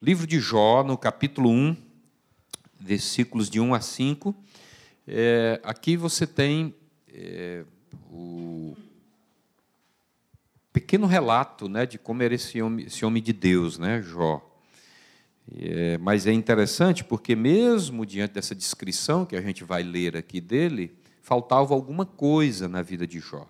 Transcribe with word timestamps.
Livro 0.00 0.28
de 0.28 0.38
Jó, 0.38 0.84
no 0.84 0.96
capítulo 0.96 1.50
1, 1.50 1.76
versículos 2.78 3.50
de 3.50 3.58
1 3.58 3.74
a 3.74 3.80
5. 3.80 4.32
É, 5.08 5.60
aqui 5.64 5.96
você 5.96 6.24
tem 6.24 6.72
é, 7.12 7.64
o 8.08 8.76
pequeno 10.72 11.04
relato 11.08 11.68
né, 11.68 11.84
de 11.84 11.98
como 11.98 12.22
era 12.22 12.32
esse 12.32 12.62
homem, 12.62 12.86
esse 12.86 13.04
homem 13.04 13.20
de 13.20 13.32
Deus, 13.32 13.76
né, 13.76 14.00
Jó. 14.00 14.40
É, 15.52 15.98
mas 15.98 16.28
é 16.28 16.32
interessante 16.32 17.02
porque, 17.02 17.34
mesmo 17.34 18.06
diante 18.06 18.34
dessa 18.34 18.54
descrição 18.54 19.26
que 19.26 19.34
a 19.34 19.42
gente 19.42 19.64
vai 19.64 19.82
ler 19.82 20.16
aqui 20.16 20.40
dele, 20.40 20.96
faltava 21.22 21.74
alguma 21.74 22.06
coisa 22.06 22.68
na 22.68 22.82
vida 22.82 23.04
de 23.04 23.18
Jó. 23.18 23.48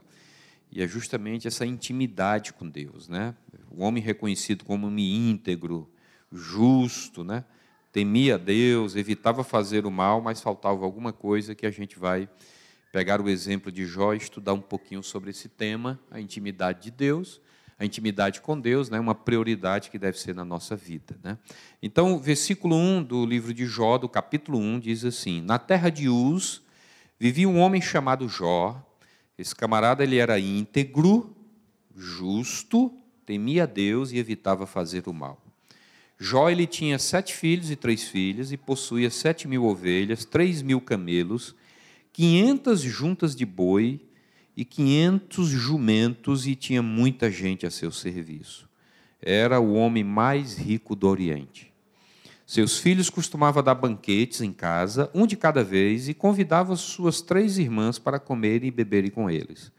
E 0.72 0.82
é 0.82 0.88
justamente 0.88 1.46
essa 1.46 1.66
intimidade 1.66 2.54
com 2.54 2.66
Deus. 2.66 3.06
Né? 3.06 3.34
O 3.70 3.82
homem 3.82 4.02
reconhecido 4.02 4.64
como 4.64 4.86
homem 4.86 5.30
íntegro, 5.30 5.86
justo, 6.32 7.24
né? 7.24 7.44
temia 7.92 8.38
Deus, 8.38 8.94
evitava 8.94 9.42
fazer 9.42 9.86
o 9.86 9.90
mal, 9.90 10.20
mas 10.20 10.40
faltava 10.40 10.84
alguma 10.84 11.12
coisa 11.12 11.54
que 11.54 11.66
a 11.66 11.70
gente 11.70 11.98
vai 11.98 12.28
pegar 12.92 13.20
o 13.20 13.28
exemplo 13.28 13.72
de 13.72 13.86
Jó 13.86 14.14
e 14.14 14.18
estudar 14.18 14.52
um 14.52 14.60
pouquinho 14.60 15.02
sobre 15.02 15.30
esse 15.30 15.48
tema, 15.48 15.98
a 16.10 16.20
intimidade 16.20 16.82
de 16.82 16.90
Deus 16.90 17.40
a 17.78 17.84
intimidade 17.84 18.40
com 18.40 18.58
Deus, 18.58 18.90
né, 18.90 18.98
uma 18.98 19.14
prioridade 19.14 19.88
que 19.88 19.98
deve 19.98 20.18
ser 20.18 20.34
na 20.34 20.44
nossa 20.44 20.74
vida. 20.74 21.16
Né? 21.22 21.38
Então, 21.80 22.14
o 22.14 22.18
versículo 22.18 22.74
1 22.74 23.04
do 23.04 23.24
livro 23.24 23.54
de 23.54 23.66
Jó, 23.66 23.96
do 23.96 24.08
capítulo 24.08 24.58
1, 24.58 24.80
diz 24.80 25.04
assim: 25.04 25.40
Na 25.40 25.58
terra 25.58 25.88
de 25.88 26.08
Uz 26.08 26.60
vivia 27.20 27.48
um 27.48 27.60
homem 27.60 27.80
chamado 27.80 28.28
Jó. 28.28 28.84
Esse 29.38 29.54
camarada 29.54 30.02
ele 30.02 30.16
era 30.16 30.40
íntegro, 30.40 31.36
justo, 31.96 32.92
temia 33.24 33.68
Deus 33.68 34.10
e 34.10 34.18
evitava 34.18 34.66
fazer 34.66 35.06
o 35.06 35.14
mal. 35.14 35.40
Jó 36.18 36.50
ele 36.50 36.66
tinha 36.66 36.98
sete 36.98 37.34
filhos 37.34 37.70
e 37.70 37.76
três 37.76 38.02
filhas 38.02 38.50
e 38.50 38.56
possuía 38.56 39.08
sete 39.08 39.46
mil 39.46 39.64
ovelhas, 39.64 40.24
três 40.24 40.62
mil 40.62 40.80
camelos, 40.80 41.54
quinhentas 42.12 42.80
juntas 42.80 43.36
de 43.36 43.46
boi 43.46 44.00
e 44.56 44.64
quinhentos 44.64 45.48
jumentos 45.48 46.44
e 46.46 46.56
tinha 46.56 46.82
muita 46.82 47.30
gente 47.30 47.64
a 47.64 47.70
seu 47.70 47.92
serviço. 47.92 48.68
Era 49.22 49.60
o 49.60 49.74
homem 49.74 50.02
mais 50.02 50.56
rico 50.58 50.96
do 50.96 51.08
Oriente. 51.08 51.72
Seus 52.44 52.78
filhos 52.78 53.10
costumavam 53.10 53.62
dar 53.62 53.74
banquetes 53.74 54.40
em 54.40 54.52
casa, 54.52 55.10
um 55.14 55.26
de 55.26 55.36
cada 55.36 55.62
vez, 55.62 56.08
e 56.08 56.14
convidava 56.14 56.74
suas 56.74 57.20
três 57.20 57.58
irmãs 57.58 57.98
para 57.98 58.18
comerem 58.18 58.68
e 58.68 58.72
beberem 58.72 59.10
com 59.10 59.30
eles. 59.30 59.70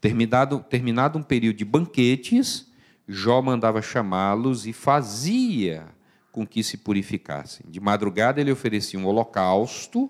Terminado, 0.00 0.64
terminado 0.68 1.18
um 1.18 1.22
período 1.22 1.56
de 1.56 1.64
banquetes, 1.64 2.69
Jó 3.12 3.42
mandava 3.42 3.82
chamá-los 3.82 4.66
e 4.66 4.72
fazia 4.72 5.88
com 6.30 6.46
que 6.46 6.62
se 6.62 6.76
purificassem. 6.76 7.66
De 7.68 7.80
madrugada 7.80 8.40
ele 8.40 8.52
oferecia 8.52 9.00
um 9.00 9.04
holocausto 9.04 10.08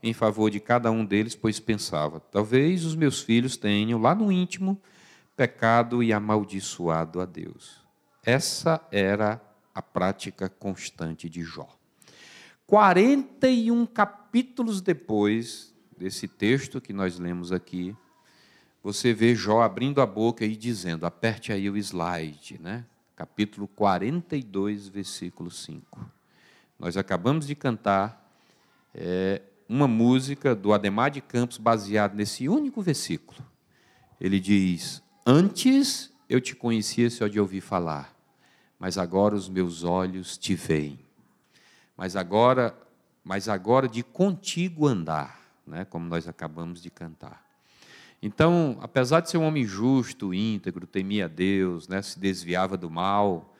em 0.00 0.12
favor 0.12 0.48
de 0.48 0.60
cada 0.60 0.90
um 0.90 1.04
deles, 1.04 1.34
pois 1.34 1.58
pensava: 1.58 2.20
talvez 2.20 2.84
os 2.84 2.94
meus 2.94 3.20
filhos 3.20 3.56
tenham 3.56 4.00
lá 4.00 4.14
no 4.14 4.30
íntimo 4.30 4.80
pecado 5.36 6.04
e 6.04 6.12
amaldiçoado 6.12 7.20
a 7.20 7.24
Deus. 7.24 7.84
Essa 8.24 8.80
era 8.92 9.42
a 9.74 9.82
prática 9.82 10.48
constante 10.48 11.28
de 11.28 11.42
Jó. 11.42 11.68
41 12.66 13.86
capítulos 13.86 14.80
depois 14.80 15.74
desse 15.98 16.28
texto 16.28 16.80
que 16.80 16.92
nós 16.92 17.18
lemos 17.18 17.50
aqui, 17.50 17.94
você 18.86 19.12
vê 19.12 19.34
Jó 19.34 19.62
abrindo 19.62 20.00
a 20.00 20.06
boca 20.06 20.44
e 20.44 20.54
dizendo: 20.54 21.06
aperte 21.06 21.52
aí 21.52 21.68
o 21.68 21.76
slide, 21.76 22.56
né? 22.62 22.84
Capítulo 23.16 23.66
42, 23.66 24.86
versículo 24.86 25.50
5. 25.50 26.08
Nós 26.78 26.96
acabamos 26.96 27.48
de 27.48 27.56
cantar 27.56 28.30
é, 28.94 29.42
uma 29.68 29.88
música 29.88 30.54
do 30.54 30.72
Ademar 30.72 31.10
de 31.10 31.20
Campos 31.20 31.58
baseado 31.58 32.14
nesse 32.14 32.48
único 32.48 32.80
versículo. 32.80 33.44
Ele 34.20 34.38
diz: 34.38 35.02
Antes 35.26 36.12
eu 36.28 36.40
te 36.40 36.54
conhecia 36.54 37.10
só 37.10 37.26
de 37.26 37.40
ouvir 37.40 37.62
falar, 37.62 38.14
mas 38.78 38.98
agora 38.98 39.34
os 39.34 39.48
meus 39.48 39.82
olhos 39.82 40.38
te 40.38 40.54
veem. 40.54 41.00
Mas 41.96 42.14
agora, 42.14 42.72
mas 43.24 43.48
agora 43.48 43.88
de 43.88 44.04
contigo 44.04 44.86
andar, 44.86 45.40
né, 45.66 45.84
como 45.84 46.06
nós 46.06 46.28
acabamos 46.28 46.80
de 46.80 46.88
cantar. 46.88 47.45
Então, 48.26 48.76
apesar 48.80 49.20
de 49.20 49.30
ser 49.30 49.38
um 49.38 49.44
homem 49.46 49.64
justo, 49.64 50.34
íntegro, 50.34 50.84
temia 50.84 51.28
Deus, 51.28 51.86
né, 51.86 52.02
se 52.02 52.18
desviava 52.18 52.76
do 52.76 52.90
mal, 52.90 53.54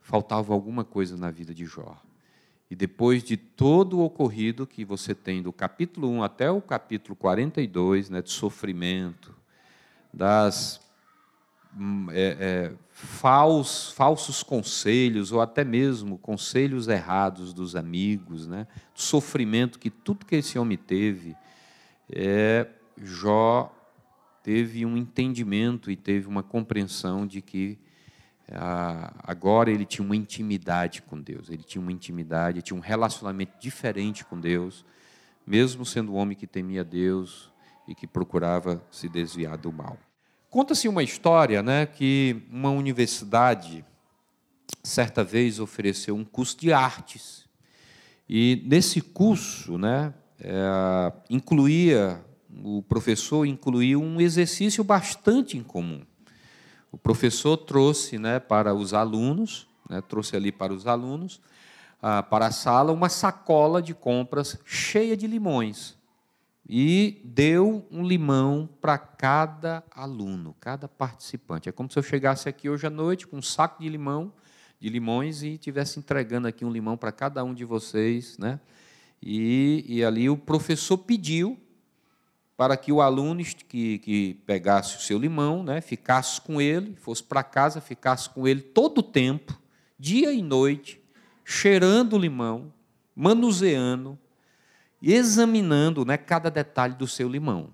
faltava 0.00 0.52
alguma 0.52 0.82
coisa 0.82 1.16
na 1.16 1.30
vida 1.30 1.54
de 1.54 1.64
Jó. 1.64 1.96
E 2.68 2.74
depois 2.74 3.22
de 3.22 3.36
todo 3.36 3.98
o 3.98 4.04
ocorrido 4.04 4.66
que 4.66 4.84
você 4.84 5.14
tem 5.14 5.40
do 5.40 5.52
capítulo 5.52 6.10
1 6.10 6.24
até 6.24 6.50
o 6.50 6.60
capítulo 6.60 7.14
42, 7.14 8.10
né, 8.10 8.20
de 8.20 8.32
sofrimento, 8.32 9.32
das 10.12 10.80
hum, 11.78 12.08
é, 12.10 12.36
é, 12.40 12.72
falsos, 12.90 13.92
falsos 13.92 14.42
conselhos, 14.42 15.30
ou 15.30 15.40
até 15.40 15.62
mesmo 15.62 16.18
conselhos 16.18 16.88
errados 16.88 17.54
dos 17.54 17.76
amigos, 17.76 18.48
né, 18.48 18.66
do 18.92 19.00
sofrimento 19.00 19.78
que 19.78 19.88
tudo 19.88 20.26
que 20.26 20.34
esse 20.34 20.58
homem 20.58 20.76
teve, 20.76 21.36
é, 22.12 22.66
Jó 23.00 23.76
teve 24.42 24.84
um 24.86 24.96
entendimento 24.96 25.90
e 25.90 25.96
teve 25.96 26.26
uma 26.26 26.42
compreensão 26.42 27.26
de 27.26 27.40
que 27.40 27.78
ah, 28.52 29.12
agora 29.22 29.70
ele 29.70 29.84
tinha 29.84 30.04
uma 30.04 30.16
intimidade 30.16 31.02
com 31.02 31.20
Deus, 31.20 31.48
ele 31.48 31.62
tinha 31.62 31.80
uma 31.80 31.92
intimidade, 31.92 32.62
tinha 32.62 32.76
um 32.76 32.80
relacionamento 32.80 33.52
diferente 33.60 34.24
com 34.24 34.40
Deus, 34.40 34.84
mesmo 35.46 35.84
sendo 35.84 36.12
um 36.12 36.16
homem 36.16 36.36
que 36.36 36.46
temia 36.46 36.84
Deus 36.84 37.52
e 37.86 37.94
que 37.94 38.06
procurava 38.06 38.82
se 38.90 39.08
desviar 39.08 39.56
do 39.56 39.72
mal. 39.72 39.98
Conta-se 40.48 40.88
uma 40.88 41.02
história, 41.02 41.62
né, 41.62 41.86
que 41.86 42.42
uma 42.50 42.70
universidade 42.70 43.84
certa 44.82 45.22
vez 45.22 45.60
ofereceu 45.60 46.16
um 46.16 46.24
curso 46.24 46.58
de 46.58 46.72
artes 46.72 47.48
e 48.32 48.62
nesse 48.64 49.00
curso, 49.00 49.76
né, 49.76 50.14
é, 50.38 51.12
incluía 51.28 52.24
o 52.62 52.82
professor 52.82 53.44
incluía 53.46 53.98
um 53.98 54.20
exercício 54.20 54.82
bastante 54.82 55.56
incomum. 55.56 56.02
O 56.92 56.98
professor 56.98 57.56
trouxe 57.56 58.18
né, 58.18 58.40
para 58.40 58.74
os 58.74 58.92
alunos, 58.92 59.68
né, 59.88 60.00
trouxe 60.00 60.36
ali 60.36 60.50
para 60.50 60.72
os 60.72 60.86
alunos, 60.86 61.40
ah, 62.02 62.22
para 62.22 62.46
a 62.46 62.50
sala, 62.50 62.92
uma 62.92 63.08
sacola 63.08 63.80
de 63.80 63.94
compras 63.94 64.58
cheia 64.64 65.16
de 65.16 65.26
limões. 65.26 65.98
E 66.68 67.20
deu 67.24 67.86
um 67.90 68.04
limão 68.04 68.68
para 68.80 68.96
cada 68.96 69.82
aluno, 69.90 70.54
cada 70.60 70.88
participante. 70.88 71.68
É 71.68 71.72
como 71.72 71.90
se 71.90 71.98
eu 71.98 72.02
chegasse 72.02 72.48
aqui 72.48 72.68
hoje 72.68 72.86
à 72.86 72.90
noite 72.90 73.26
com 73.26 73.38
um 73.38 73.42
saco 73.42 73.82
de 73.82 73.88
limão, 73.88 74.32
de 74.78 74.88
limões, 74.88 75.42
e 75.42 75.54
estivesse 75.54 75.98
entregando 75.98 76.46
aqui 76.46 76.64
um 76.64 76.70
limão 76.70 76.96
para 76.96 77.10
cada 77.12 77.42
um 77.42 77.52
de 77.52 77.64
vocês. 77.64 78.38
Né? 78.38 78.60
E, 79.20 79.84
e 79.88 80.04
ali 80.04 80.30
o 80.30 80.36
professor 80.36 80.98
pediu 80.98 81.58
para 82.60 82.76
que 82.76 82.92
o 82.92 83.00
aluno 83.00 83.42
que, 83.42 83.98
que 84.00 84.34
pegasse 84.44 84.98
o 84.98 85.00
seu 85.00 85.18
limão, 85.18 85.62
né, 85.62 85.80
ficasse 85.80 86.38
com 86.42 86.60
ele, 86.60 86.94
fosse 86.94 87.24
para 87.24 87.42
casa, 87.42 87.80
ficasse 87.80 88.28
com 88.28 88.46
ele 88.46 88.60
todo 88.60 88.98
o 88.98 89.02
tempo, 89.02 89.58
dia 89.98 90.30
e 90.30 90.42
noite, 90.42 91.00
cheirando 91.42 92.16
o 92.16 92.18
limão, 92.18 92.70
manuseando, 93.16 94.18
examinando 95.00 96.04
né, 96.04 96.18
cada 96.18 96.50
detalhe 96.50 96.92
do 96.92 97.08
seu 97.08 97.30
limão. 97.30 97.70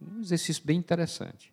Um 0.00 0.22
exercício 0.22 0.62
bem 0.64 0.78
interessante. 0.78 1.52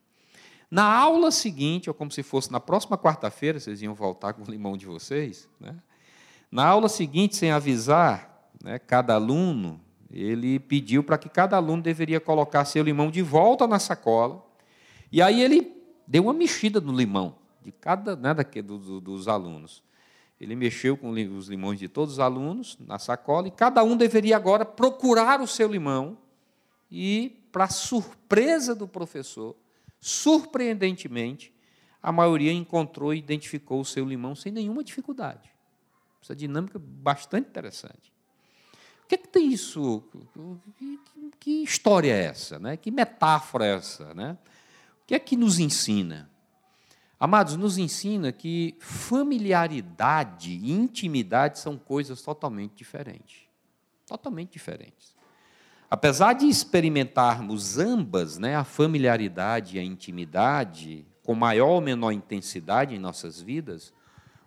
Na 0.71 0.85
aula 0.85 1.31
seguinte, 1.31 1.89
ou 1.89 1.93
como 1.93 2.09
se 2.09 2.23
fosse 2.23 2.49
na 2.49 2.61
próxima 2.61 2.97
quarta-feira, 2.97 3.59
vocês 3.59 3.81
iam 3.81 3.93
voltar 3.93 4.31
com 4.31 4.43
o 4.43 4.49
limão 4.49 4.77
de 4.77 4.85
vocês, 4.85 5.49
né? 5.59 5.75
na 6.49 6.65
aula 6.65 6.87
seguinte, 6.87 7.35
sem 7.35 7.51
avisar, 7.51 8.49
né, 8.63 8.79
cada 8.79 9.15
aluno 9.15 9.81
ele 10.11 10.59
pediu 10.59 11.03
para 11.03 11.17
que 11.17 11.29
cada 11.29 11.55
aluno 11.55 11.83
deveria 11.83 12.19
colocar 12.19 12.65
seu 12.65 12.83
limão 12.83 13.11
de 13.11 13.21
volta 13.21 13.67
na 13.67 13.77
sacola. 13.77 14.43
E 15.11 15.21
aí 15.21 15.41
ele 15.41 15.71
deu 16.07 16.23
uma 16.23 16.33
mexida 16.33 16.81
no 16.81 16.91
limão 16.91 17.35
de 17.61 17.71
cada 17.71 18.15
né, 18.15 18.33
daquele, 18.33 18.67
do, 18.67 18.99
dos 18.99 19.27
alunos. 19.27 19.83
Ele 20.41 20.55
mexeu 20.55 20.97
com 20.97 21.11
os 21.11 21.47
limões 21.47 21.77
de 21.77 21.87
todos 21.87 22.13
os 22.13 22.19
alunos 22.19 22.77
na 22.79 22.97
sacola 22.97 23.47
e 23.47 23.51
cada 23.51 23.83
um 23.83 23.95
deveria 23.95 24.35
agora 24.35 24.65
procurar 24.65 25.41
o 25.41 25.47
seu 25.47 25.69
limão 25.69 26.17
e, 26.89 27.43
para 27.51 27.67
surpresa 27.67 28.73
do 28.73 28.87
professor, 28.87 29.55
surpreendentemente, 29.99 31.53
a 32.01 32.11
maioria 32.11 32.53
encontrou 32.53 33.13
e 33.13 33.17
identificou 33.17 33.81
o 33.81 33.85
seu 33.85 34.05
limão 34.05 34.33
sem 34.33 34.51
nenhuma 34.51 34.83
dificuldade. 34.83 35.51
Essa 36.23 36.35
dinâmica 36.35 36.79
bastante 36.79 37.49
interessante 37.49 38.13
que, 39.09 39.15
é 39.15 39.17
que 39.17 39.27
tem 39.27 39.51
isso? 39.51 40.03
Que, 40.77 40.99
que, 41.39 41.63
história 41.63 42.13
é 42.13 42.25
essa? 42.25 42.59
Né? 42.59 42.77
Que 42.77 42.91
metáfora 42.91 43.65
é 43.65 43.75
essa? 43.75 44.13
Né? 44.13 44.37
O 45.01 45.07
que 45.07 45.15
é 45.15 45.19
que 45.19 45.35
nos 45.35 45.57
ensina? 45.57 46.29
Amados, 47.19 47.57
nos 47.57 47.79
ensina 47.79 48.31
que 48.31 48.77
familiaridade 48.79 50.51
e 50.51 50.71
intimidade 50.71 51.57
são 51.57 51.75
coisas 51.75 52.21
totalmente 52.21 52.75
diferentes. 52.75 53.41
Totalmente 54.05 54.53
diferentes. 54.53 55.15
Apesar 55.89 56.33
de 56.33 56.45
experimentarmos 56.45 57.79
ambas, 57.79 58.37
né, 58.37 58.55
a 58.55 58.63
familiaridade 58.63 59.75
e 59.75 59.79
a 59.79 59.83
intimidade, 59.83 61.03
com 61.23 61.33
maior 61.33 61.69
ou 61.69 61.81
menor 61.81 62.11
intensidade 62.11 62.93
em 62.93 62.99
nossas 62.99 63.41
vidas, 63.41 63.91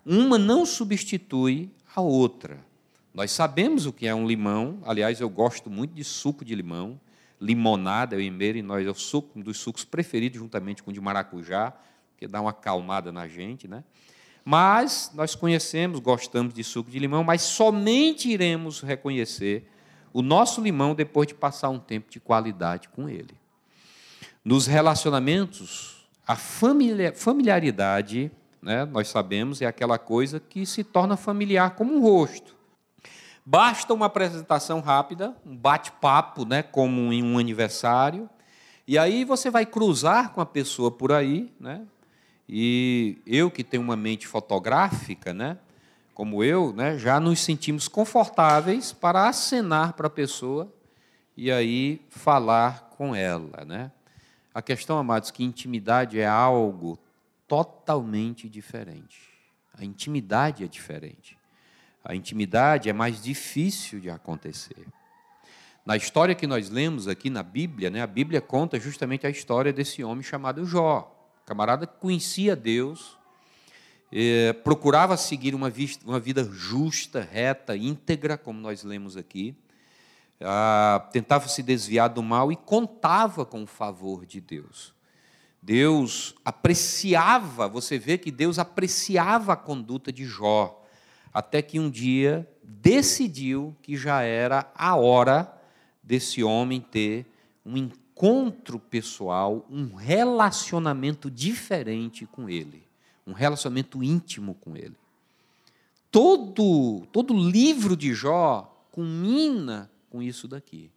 uma 0.05 0.37
não 0.37 0.65
substitui 0.65 1.69
a 1.93 1.99
outra. 1.99 2.65
Nós 3.13 3.31
sabemos 3.31 3.85
o 3.85 3.93
que 3.93 4.07
é 4.07 4.15
um 4.15 4.25
limão, 4.25 4.81
aliás, 4.85 5.21
eu 5.21 5.29
gosto 5.29 5.69
muito 5.69 5.93
de 5.93 6.03
suco 6.03 6.43
de 6.43 6.55
limão, 6.55 6.99
limonada, 7.39 8.15
eu 8.15 8.21
e 8.21 8.31
Meire, 8.31 8.63
nós 8.63 8.87
é 8.87 8.89
o 8.89 8.95
suco, 8.95 9.37
um 9.37 9.41
dos 9.41 9.57
sucos 9.57 9.85
preferidos, 9.85 10.39
juntamente 10.39 10.81
com 10.81 10.89
o 10.89 10.93
de 10.93 10.99
maracujá, 10.99 11.73
que 12.17 12.27
dá 12.27 12.41
uma 12.41 12.49
acalmada 12.49 13.11
na 13.11 13.27
gente, 13.27 13.67
né? 13.67 13.83
Mas 14.43 15.11
nós 15.13 15.35
conhecemos, 15.35 15.99
gostamos 15.99 16.53
de 16.53 16.63
suco 16.63 16.89
de 16.89 16.97
limão, 16.97 17.23
mas 17.23 17.43
somente 17.43 18.29
iremos 18.29 18.81
reconhecer 18.81 19.69
o 20.11 20.21
nosso 20.21 20.59
limão 20.59 20.95
depois 20.95 21.27
de 21.27 21.35
passar 21.35 21.69
um 21.69 21.79
tempo 21.79 22.09
de 22.09 22.19
qualidade 22.19 22.89
com 22.89 23.07
ele. 23.07 23.35
Nos 24.43 24.65
relacionamentos, 24.65 26.07
a 26.25 26.35
familiaridade, 26.35 28.31
né, 28.61 28.85
nós 28.85 29.07
sabemos, 29.07 29.61
é 29.61 29.65
aquela 29.65 29.99
coisa 29.99 30.39
que 30.39 30.65
se 30.65 30.83
torna 30.83 31.15
familiar 31.15 31.75
como 31.75 31.93
um 31.95 32.01
rosto. 32.01 32.62
Basta 33.45 33.93
uma 33.93 34.05
apresentação 34.05 34.79
rápida, 34.79 35.35
um 35.45 35.55
bate-papo, 35.55 36.45
né, 36.45 36.63
como 36.63 37.11
em 37.11 37.21
um 37.21 37.37
aniversário, 37.37 38.29
e 38.87 38.97
aí 38.97 39.25
você 39.25 39.49
vai 39.49 39.65
cruzar 39.65 40.31
com 40.31 40.39
a 40.39 40.45
pessoa 40.45 40.89
por 40.89 41.11
aí, 41.11 41.53
né? 41.59 41.85
E 42.47 43.17
eu 43.25 43.49
que 43.51 43.63
tenho 43.63 43.83
uma 43.83 43.95
mente 43.95 44.27
fotográfica, 44.27 45.33
né, 45.33 45.57
como 46.13 46.43
eu, 46.43 46.71
né, 46.73 46.97
já 46.97 47.19
nos 47.19 47.39
sentimos 47.41 47.87
confortáveis 47.87 48.93
para 48.93 49.27
acenar 49.27 49.93
para 49.93 50.07
a 50.07 50.11
pessoa 50.11 50.71
e 51.35 51.51
aí 51.51 52.01
falar 52.09 52.91
com 52.97 53.15
ela, 53.15 53.65
né? 53.65 53.91
A 54.53 54.61
questão, 54.61 54.99
amados, 54.99 55.31
que 55.31 55.43
intimidade 55.43 56.19
é 56.19 56.27
algo 56.27 56.99
totalmente 57.47 58.47
diferente. 58.47 59.19
A 59.75 59.83
intimidade 59.83 60.63
é 60.63 60.67
diferente. 60.67 61.35
A 62.03 62.13
intimidade 62.13 62.89
é 62.89 62.93
mais 62.93 63.21
difícil 63.21 63.99
de 63.99 64.09
acontecer. 64.09 64.85
Na 65.85 65.95
história 65.95 66.35
que 66.35 66.47
nós 66.47 66.69
lemos 66.69 67.07
aqui 67.07 67.29
na 67.29 67.43
Bíblia, 67.43 67.89
né, 67.89 68.01
a 68.01 68.07
Bíblia 68.07 68.41
conta 68.41 68.79
justamente 68.79 69.27
a 69.27 69.29
história 69.29 69.71
desse 69.71 70.03
homem 70.03 70.23
chamado 70.23 70.65
Jó. 70.65 71.09
Camarada 71.45 71.85
conhecia 71.85 72.55
Deus, 72.55 73.17
eh, 74.11 74.53
procurava 74.53 75.17
seguir 75.17 75.55
uma, 75.55 75.71
uma, 76.05 76.19
vida 76.19 76.43
justa, 76.51 77.21
reta, 77.21 77.75
íntegra, 77.75 78.37
como 78.37 78.59
nós 78.59 78.83
lemos 78.83 79.17
aqui, 79.17 79.55
ah, 80.39 81.07
tentava 81.11 81.47
se 81.47 81.63
desviar 81.63 82.09
do 82.09 82.21
mal 82.21 82.51
e 82.51 82.55
contava 82.55 83.45
com 83.45 83.63
o 83.63 83.67
favor 83.67 84.25
de 84.25 84.39
Deus. 84.39 84.93
Deus 85.61 86.35
apreciava, 86.43 87.67
você 87.67 87.97
vê 87.97 88.17
que 88.17 88.29
Deus 88.29 88.59
apreciava 88.59 89.53
a 89.53 89.57
conduta 89.57 90.11
de 90.11 90.25
Jó, 90.25 90.82
até 91.33 91.61
que 91.61 91.79
um 91.79 91.89
dia 91.89 92.47
decidiu 92.63 93.75
que 93.81 93.97
já 93.97 94.21
era 94.21 94.71
a 94.75 94.95
hora 94.95 95.51
desse 96.01 96.43
homem 96.43 96.79
ter 96.79 97.25
um 97.65 97.77
encontro 97.77 98.77
pessoal, 98.77 99.65
um 99.69 99.95
relacionamento 99.95 101.31
diferente 101.31 102.25
com 102.25 102.49
ele 102.49 102.83
um 103.25 103.33
relacionamento 103.33 104.03
íntimo 104.03 104.55
com 104.55 104.75
Ele. 104.75 104.95
Todo, 106.11 107.05
todo 107.11 107.33
livro 107.33 107.97
de 107.97 108.13
Jó 108.13 108.87
culmina 108.91 109.89
com 110.09 110.21
isso 110.21 110.47
daqui. 110.47 110.91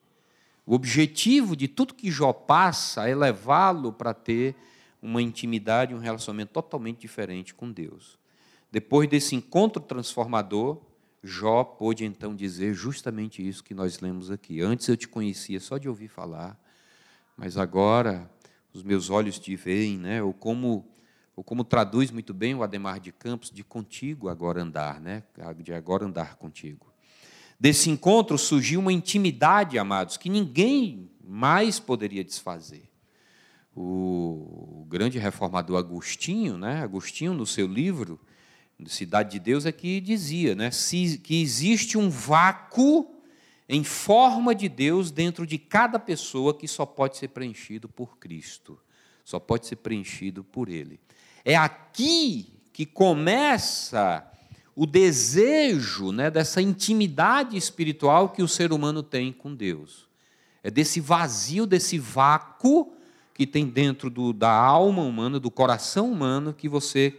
O 0.66 0.74
objetivo 0.74 1.56
de 1.56 1.68
tudo 1.68 1.94
que 1.94 2.10
Jó 2.10 2.32
passa 2.32 3.08
é 3.08 3.14
levá-lo 3.14 3.92
para 3.92 4.12
ter 4.12 4.54
uma 5.00 5.22
intimidade, 5.22 5.94
um 5.94 5.98
relacionamento 5.98 6.52
totalmente 6.52 6.98
diferente 6.98 7.54
com 7.54 7.70
Deus. 7.70 8.18
Depois 8.70 9.08
desse 9.08 9.34
encontro 9.34 9.82
transformador, 9.82 10.80
Jó 11.22 11.64
pôde 11.64 12.04
então 12.04 12.34
dizer 12.34 12.74
justamente 12.74 13.46
isso 13.46 13.64
que 13.64 13.74
nós 13.74 14.00
lemos 14.00 14.30
aqui. 14.30 14.60
Antes 14.60 14.86
eu 14.88 14.96
te 14.96 15.08
conhecia 15.08 15.58
só 15.58 15.78
de 15.78 15.88
ouvir 15.88 16.08
falar, 16.08 16.58
mas 17.36 17.56
agora 17.56 18.30
os 18.72 18.82
meus 18.82 19.10
olhos 19.10 19.38
te 19.38 19.56
veem, 19.56 19.98
né? 19.98 20.22
Ou 20.22 20.32
como 20.32 20.86
ou 21.36 21.44
como 21.44 21.62
traduz 21.62 22.10
muito 22.10 22.32
bem 22.32 22.54
o 22.54 22.62
Ademar 22.62 22.98
de 22.98 23.12
Campos, 23.12 23.50
de 23.50 23.62
contigo 23.62 24.30
agora 24.30 24.62
andar, 24.62 24.98
né? 24.98 25.22
de 25.62 25.74
agora 25.74 26.06
andar 26.06 26.36
contigo. 26.36 26.86
Desse 27.60 27.90
encontro 27.90 28.38
surgiu 28.38 28.80
uma 28.80 28.92
intimidade, 28.92 29.78
amados, 29.78 30.16
que 30.16 30.30
ninguém 30.30 31.10
mais 31.22 31.78
poderia 31.78 32.24
desfazer. 32.24 32.90
O 33.76 34.86
grande 34.88 35.18
reformador 35.18 35.78
Agostinho, 35.78 36.56
né? 36.56 36.82
Agostinho, 36.82 37.34
no 37.34 37.44
seu 37.44 37.66
livro, 37.66 38.18
Cidade 38.84 39.32
de 39.32 39.38
Deus, 39.38 39.64
é 39.64 39.72
que 39.72 40.00
dizia 40.00 40.54
né? 40.54 40.70
que 41.22 41.40
existe 41.40 41.96
um 41.96 42.10
vácuo 42.10 43.14
em 43.68 43.82
forma 43.82 44.54
de 44.54 44.68
Deus 44.68 45.10
dentro 45.10 45.46
de 45.46 45.58
cada 45.58 45.98
pessoa 45.98 46.54
que 46.54 46.68
só 46.68 46.84
pode 46.84 47.16
ser 47.16 47.28
preenchido 47.28 47.88
por 47.88 48.18
Cristo, 48.18 48.78
só 49.24 49.40
pode 49.40 49.66
ser 49.66 49.76
preenchido 49.76 50.44
por 50.44 50.68
Ele. 50.68 51.00
É 51.44 51.56
aqui 51.56 52.52
que 52.72 52.84
começa 52.84 54.24
o 54.74 54.84
desejo 54.84 56.12
né, 56.12 56.30
dessa 56.30 56.60
intimidade 56.60 57.56
espiritual 57.56 58.28
que 58.28 58.42
o 58.42 58.48
ser 58.48 58.72
humano 58.72 59.02
tem 59.02 59.32
com 59.32 59.54
Deus. 59.54 60.06
É 60.62 60.70
desse 60.70 61.00
vazio, 61.00 61.66
desse 61.66 61.98
vácuo 61.98 62.92
que 63.32 63.46
tem 63.46 63.66
dentro 63.66 64.10
do, 64.10 64.32
da 64.32 64.50
alma 64.50 65.02
humana, 65.02 65.40
do 65.40 65.50
coração 65.50 66.12
humano, 66.12 66.52
que 66.52 66.68
você 66.68 67.18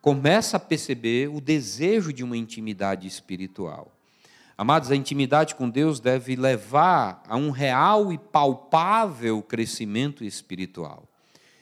começa 0.00 0.56
a 0.56 0.60
perceber 0.60 1.28
o 1.28 1.40
desejo 1.40 2.12
de 2.12 2.22
uma 2.24 2.36
intimidade 2.36 3.06
espiritual. 3.06 3.92
Amados, 4.56 4.90
a 4.90 4.96
intimidade 4.96 5.54
com 5.54 5.68
Deus 5.70 6.00
deve 6.00 6.34
levar 6.34 7.22
a 7.28 7.36
um 7.36 7.50
real 7.50 8.12
e 8.12 8.18
palpável 8.18 9.40
crescimento 9.42 10.24
espiritual 10.24 11.04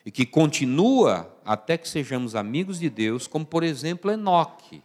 e 0.07 0.11
que 0.11 0.25
continua 0.25 1.29
até 1.45 1.77
que 1.77 1.89
sejamos 1.89 2.37
amigos 2.37 2.79
de 2.79 2.89
Deus, 2.89 3.27
como 3.27 3.45
por 3.45 3.65
exemplo 3.65 4.11
Enoque. 4.11 4.81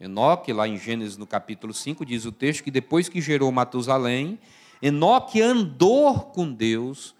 Enoque, 0.00 0.52
lá 0.52 0.68
em 0.68 0.78
Gênesis 0.78 1.16
no 1.16 1.26
capítulo 1.26 1.74
5, 1.74 2.06
diz 2.06 2.24
o 2.24 2.30
texto 2.30 2.62
que 2.62 2.70
depois 2.70 3.08
que 3.08 3.20
gerou 3.20 3.50
Matusalém, 3.50 4.38
Enoque 4.80 5.42
andou 5.42 6.20
com 6.20 6.52
Deus 6.52 7.16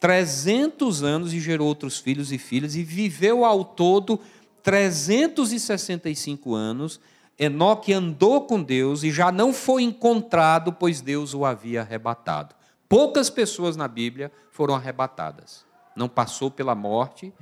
300 0.00 1.02
anos 1.02 1.34
e 1.34 1.40
gerou 1.40 1.68
outros 1.68 1.98
filhos 1.98 2.32
e 2.32 2.38
filhas 2.38 2.74
e 2.74 2.82
viveu 2.82 3.44
ao 3.44 3.62
todo 3.62 4.18
365 4.66 6.54
anos. 6.54 7.00
Enoque 7.38 7.92
andou 7.92 8.42
com 8.42 8.62
Deus 8.62 9.02
e 9.02 9.10
já 9.10 9.32
não 9.32 9.52
foi 9.52 9.82
encontrado, 9.82 10.72
pois 10.72 11.00
Deus 11.00 11.32
o 11.32 11.44
havia 11.44 11.80
arrebatado. 11.80 12.54
Poucas 12.88 13.30
pessoas 13.30 13.76
na 13.76 13.88
Bíblia 13.88 14.30
foram 14.50 14.74
arrebatadas 14.74 15.66
não 15.96 16.08
passou 16.08 16.50
pela 16.50 16.74
morte 16.74 17.32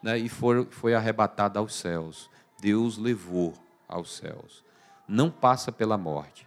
né, 0.00 0.16
e 0.16 0.28
foi, 0.28 0.64
foi 0.70 0.94
arrebatado 0.94 1.58
aos 1.58 1.74
céus. 1.74 2.30
Deus 2.60 2.96
levou 2.96 3.52
aos 3.88 4.16
céus. 4.16 4.62
Não 5.06 5.28
passa 5.28 5.72
pela 5.72 5.98
morte. 5.98 6.46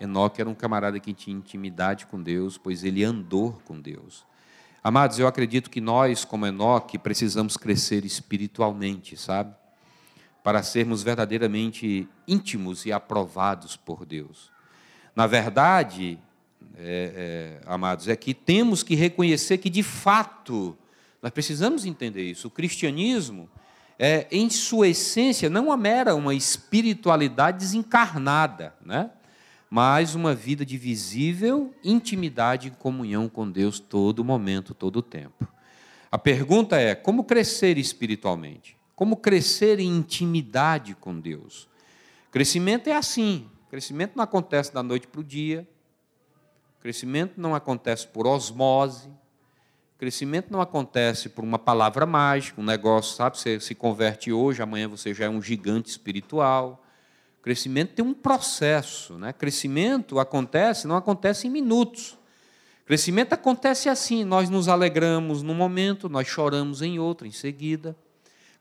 Enoque 0.00 0.40
era 0.40 0.50
um 0.50 0.54
camarada 0.54 0.98
que 0.98 1.12
tinha 1.12 1.36
intimidade 1.36 2.06
com 2.06 2.20
Deus, 2.20 2.58
pois 2.58 2.82
ele 2.82 3.04
andou 3.04 3.60
com 3.64 3.78
Deus. 3.78 4.24
Amados, 4.82 5.18
eu 5.20 5.28
acredito 5.28 5.70
que 5.70 5.80
nós, 5.80 6.24
como 6.24 6.46
Enoque, 6.46 6.98
precisamos 6.98 7.56
crescer 7.56 8.04
espiritualmente, 8.04 9.16
sabe? 9.16 9.54
Para 10.42 10.62
sermos 10.62 11.02
verdadeiramente 11.02 12.08
íntimos 12.26 12.84
e 12.84 12.92
aprovados 12.92 13.76
por 13.76 14.04
Deus. 14.04 14.50
Na 15.14 15.26
verdade, 15.26 16.18
é, 16.76 17.60
é, 17.64 17.66
amados, 17.66 18.08
é 18.08 18.16
que 18.16 18.34
temos 18.34 18.82
que 18.82 18.94
reconhecer 18.94 19.58
que, 19.58 19.70
de 19.70 19.82
fato, 19.82 20.76
nós 21.22 21.30
precisamos 21.30 21.84
entender 21.84 22.22
isso. 22.22 22.48
O 22.48 22.50
cristianismo 22.50 23.48
é, 23.98 24.26
em 24.30 24.50
sua 24.50 24.88
essência, 24.88 25.48
não 25.48 25.66
uma 25.66 25.76
mera 25.76 26.14
uma 26.14 26.34
espiritualidade 26.34 27.58
desencarnada, 27.58 28.74
né? 28.84 29.10
mas 29.70 30.14
uma 30.14 30.34
vida 30.34 30.66
de 30.66 30.76
visível 30.76 31.72
intimidade 31.84 32.68
e 32.68 32.70
comunhão 32.72 33.28
com 33.28 33.48
Deus 33.50 33.78
todo 33.78 34.24
momento, 34.24 34.74
todo 34.74 35.00
tempo. 35.00 35.46
A 36.10 36.18
pergunta 36.18 36.80
é: 36.80 36.94
como 36.94 37.24
crescer 37.24 37.78
espiritualmente? 37.78 38.76
Como 38.94 39.16
crescer 39.16 39.80
em 39.80 39.88
intimidade 39.88 40.94
com 40.94 41.18
Deus? 41.18 41.68
Crescimento 42.30 42.88
é 42.88 42.92
assim. 42.94 43.48
Crescimento 43.70 44.12
não 44.16 44.24
acontece 44.24 44.72
da 44.72 44.82
noite 44.82 45.06
para 45.06 45.20
o 45.20 45.24
dia. 45.24 45.66
Crescimento 46.80 47.40
não 47.40 47.54
acontece 47.54 48.06
por 48.06 48.26
osmose. 48.26 49.10
Crescimento 49.98 50.50
não 50.50 50.60
acontece 50.60 51.28
por 51.28 51.44
uma 51.44 51.58
palavra 51.58 52.04
mágica, 52.04 52.60
um 52.60 52.64
negócio, 52.64 53.16
sabe? 53.16 53.38
Você 53.38 53.60
se 53.60 53.72
converte 53.74 54.32
hoje, 54.32 54.60
amanhã 54.60 54.88
você 54.88 55.14
já 55.14 55.26
é 55.26 55.28
um 55.28 55.40
gigante 55.40 55.90
espiritual. 55.90 56.84
Crescimento 57.40 57.94
tem 57.94 58.04
um 58.04 58.12
processo, 58.12 59.16
né? 59.16 59.32
Crescimento 59.32 60.18
acontece, 60.18 60.88
não 60.88 60.96
acontece 60.96 61.46
em 61.46 61.50
minutos. 61.50 62.18
Crescimento 62.84 63.32
acontece 63.32 63.88
assim: 63.88 64.24
nós 64.24 64.50
nos 64.50 64.68
alegramos 64.68 65.40
num 65.40 65.54
momento, 65.54 66.08
nós 66.08 66.26
choramos 66.26 66.82
em 66.82 66.98
outro, 66.98 67.26
em 67.26 67.30
seguida. 67.30 67.96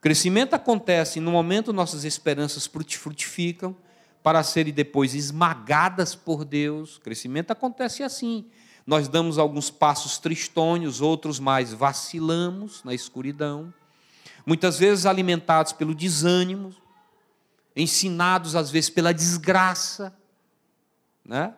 Crescimento 0.02 0.56
acontece 0.56 1.20
no 1.20 1.30
momento 1.30 1.72
nossas 1.72 2.04
esperanças 2.04 2.66
frutificam 2.66 3.78
para 4.24 4.42
serem 4.42 4.74
depois 4.74 5.14
esmagadas 5.14 6.16
por 6.16 6.44
Deus. 6.44 6.98
Crescimento 6.98 7.52
acontece 7.52 8.02
assim. 8.02 8.48
Nós 8.86 9.08
damos 9.08 9.38
alguns 9.38 9.70
passos 9.70 10.18
tristonhos, 10.18 11.02
outros 11.02 11.40
mais 11.40 11.72
vacilamos 11.72 12.84
na 12.84 12.96
escuridão. 12.96 13.72
Muitas 14.44 14.80
vezes 14.80 15.06
alimentados 15.06 15.72
pelo 15.72 15.94
desânimo, 15.94 16.74
ensinados 17.76 18.56
às 18.56 18.72
vezes 18.72 18.90
pela 18.90 19.14
desgraça, 19.14 20.12
né? 21.24 21.54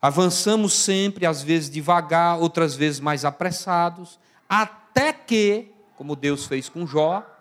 Avançamos 0.00 0.72
sempre, 0.72 1.26
às 1.26 1.42
vezes 1.42 1.68
devagar, 1.68 2.38
outras 2.38 2.74
vezes 2.74 3.00
mais 3.00 3.22
apressados, 3.24 4.18
até 4.48 5.12
que, 5.12 5.72
como 5.96 6.16
Deus 6.16 6.46
fez 6.46 6.70
com 6.70 6.86
Jó, 6.86 7.35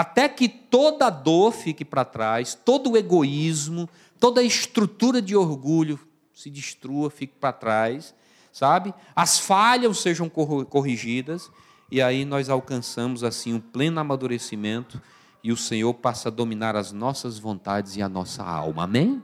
até 0.00 0.30
que 0.30 0.48
toda 0.48 1.10
dor 1.10 1.52
fique 1.52 1.84
para 1.84 2.06
trás, 2.06 2.54
todo 2.54 2.92
o 2.92 2.96
egoísmo, 2.96 3.86
toda 4.18 4.40
a 4.40 4.44
estrutura 4.44 5.20
de 5.20 5.36
orgulho 5.36 6.00
se 6.32 6.48
destrua, 6.48 7.10
fique 7.10 7.34
para 7.38 7.52
trás, 7.52 8.14
sabe? 8.50 8.94
As 9.14 9.38
falhas 9.38 9.98
sejam 9.98 10.26
corrigidas 10.26 11.50
e 11.90 12.00
aí 12.00 12.24
nós 12.24 12.48
alcançamos 12.48 13.22
assim 13.22 13.52
um 13.52 13.60
pleno 13.60 14.00
amadurecimento 14.00 14.98
e 15.44 15.52
o 15.52 15.56
Senhor 15.56 15.92
passa 15.92 16.30
a 16.30 16.32
dominar 16.32 16.76
as 16.76 16.92
nossas 16.92 17.38
vontades 17.38 17.94
e 17.94 18.00
a 18.00 18.08
nossa 18.08 18.42
alma. 18.42 18.84
Amém? 18.84 19.22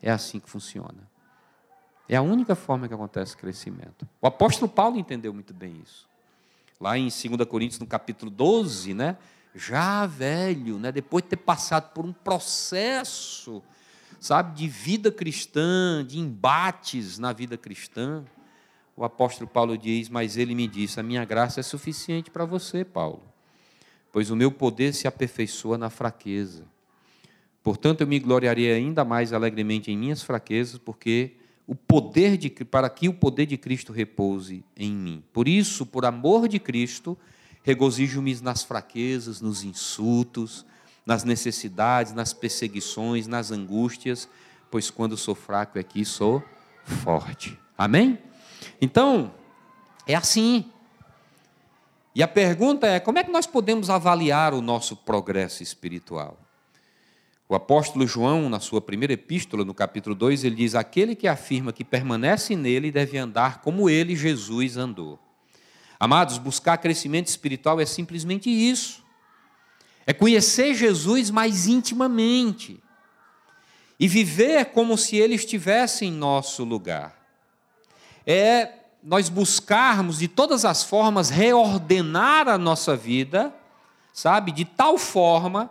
É 0.00 0.10
assim 0.10 0.40
que 0.40 0.48
funciona. 0.48 1.06
É 2.08 2.16
a 2.16 2.22
única 2.22 2.54
forma 2.54 2.88
que 2.88 2.94
acontece 2.94 3.36
crescimento. 3.36 4.08
O 4.22 4.26
apóstolo 4.26 4.70
Paulo 4.70 4.96
entendeu 4.96 5.34
muito 5.34 5.52
bem 5.52 5.82
isso. 5.84 6.08
Lá 6.80 6.96
em 6.96 7.08
2 7.08 7.46
Coríntios, 7.46 7.78
no 7.78 7.86
capítulo 7.86 8.30
12, 8.30 8.94
né? 8.94 9.18
Já 9.54 10.06
velho, 10.06 10.78
né? 10.78 10.90
depois 10.90 11.22
de 11.22 11.30
ter 11.30 11.36
passado 11.36 11.92
por 11.92 12.04
um 12.04 12.12
processo, 12.12 13.62
sabe, 14.18 14.56
de 14.56 14.66
vida 14.66 15.12
cristã, 15.12 16.04
de 16.06 16.18
embates 16.18 17.18
na 17.18 17.32
vida 17.32 17.56
cristã, 17.56 18.24
o 18.96 19.04
apóstolo 19.04 19.48
Paulo 19.48 19.76
diz: 19.78 20.08
Mas 20.08 20.36
ele 20.36 20.54
me 20.54 20.66
disse, 20.66 20.98
a 20.98 21.02
minha 21.02 21.24
graça 21.24 21.60
é 21.60 21.62
suficiente 21.62 22.30
para 22.30 22.44
você, 22.44 22.84
Paulo, 22.84 23.22
pois 24.12 24.30
o 24.30 24.36
meu 24.36 24.50
poder 24.50 24.92
se 24.92 25.06
aperfeiçoa 25.06 25.78
na 25.78 25.90
fraqueza. 25.90 26.64
Portanto, 27.62 28.02
eu 28.02 28.06
me 28.06 28.18
gloriarei 28.18 28.72
ainda 28.72 29.04
mais 29.04 29.32
alegremente 29.32 29.90
em 29.90 29.96
minhas 29.96 30.22
fraquezas, 30.22 30.78
porque 30.78 31.32
o 31.66 31.74
poder 31.74 32.36
de, 32.36 32.50
para 32.50 32.90
que 32.90 33.08
o 33.08 33.14
poder 33.14 33.46
de 33.46 33.56
Cristo 33.56 33.92
repouse 33.92 34.62
em 34.76 34.92
mim. 34.92 35.24
Por 35.32 35.48
isso, 35.48 35.86
por 35.86 36.04
amor 36.04 36.46
de 36.46 36.58
Cristo, 36.58 37.16
regozijo-me 37.64 38.38
nas 38.42 38.62
fraquezas, 38.62 39.40
nos 39.40 39.64
insultos, 39.64 40.64
nas 41.04 41.24
necessidades, 41.24 42.12
nas 42.12 42.32
perseguições, 42.32 43.26
nas 43.26 43.50
angústias, 43.50 44.28
pois 44.70 44.90
quando 44.90 45.16
sou 45.16 45.34
fraco 45.34 45.78
aqui 45.78 46.04
sou 46.04 46.42
forte. 46.84 47.58
Amém? 47.76 48.18
Então, 48.80 49.32
é 50.06 50.14
assim. 50.14 50.70
E 52.14 52.22
a 52.22 52.28
pergunta 52.28 52.86
é: 52.86 53.00
como 53.00 53.18
é 53.18 53.24
que 53.24 53.32
nós 53.32 53.46
podemos 53.46 53.90
avaliar 53.90 54.54
o 54.54 54.60
nosso 54.60 54.94
progresso 54.94 55.62
espiritual? 55.62 56.38
O 57.48 57.54
apóstolo 57.54 58.06
João, 58.06 58.48
na 58.48 58.60
sua 58.60 58.80
primeira 58.80 59.12
epístola, 59.12 59.64
no 59.64 59.74
capítulo 59.74 60.14
2, 60.14 60.44
ele 60.44 60.56
diz: 60.56 60.74
Aquele 60.74 61.14
que 61.14 61.28
afirma 61.28 61.72
que 61.72 61.84
permanece 61.84 62.56
nele 62.56 62.90
deve 62.90 63.16
andar 63.16 63.60
como 63.60 63.88
ele, 63.88 64.14
Jesus, 64.14 64.76
andou. 64.76 65.18
Amados, 65.98 66.38
buscar 66.38 66.78
crescimento 66.78 67.28
espiritual 67.28 67.80
é 67.80 67.86
simplesmente 67.86 68.50
isso. 68.50 69.02
É 70.06 70.12
conhecer 70.12 70.74
Jesus 70.74 71.30
mais 71.30 71.66
intimamente 71.66 72.82
e 73.98 74.06
viver 74.06 74.66
como 74.66 74.98
se 74.98 75.16
ele 75.16 75.34
estivesse 75.34 76.04
em 76.04 76.12
nosso 76.12 76.64
lugar 76.64 77.24
é 78.26 78.70
nós 79.02 79.28
buscarmos 79.28 80.18
de 80.18 80.28
todas 80.28 80.64
as 80.64 80.82
formas 80.82 81.28
reordenar 81.28 82.48
a 82.48 82.56
nossa 82.56 82.96
vida, 82.96 83.54
sabe, 84.12 84.50
de 84.50 84.64
tal 84.64 84.96
forma 84.96 85.70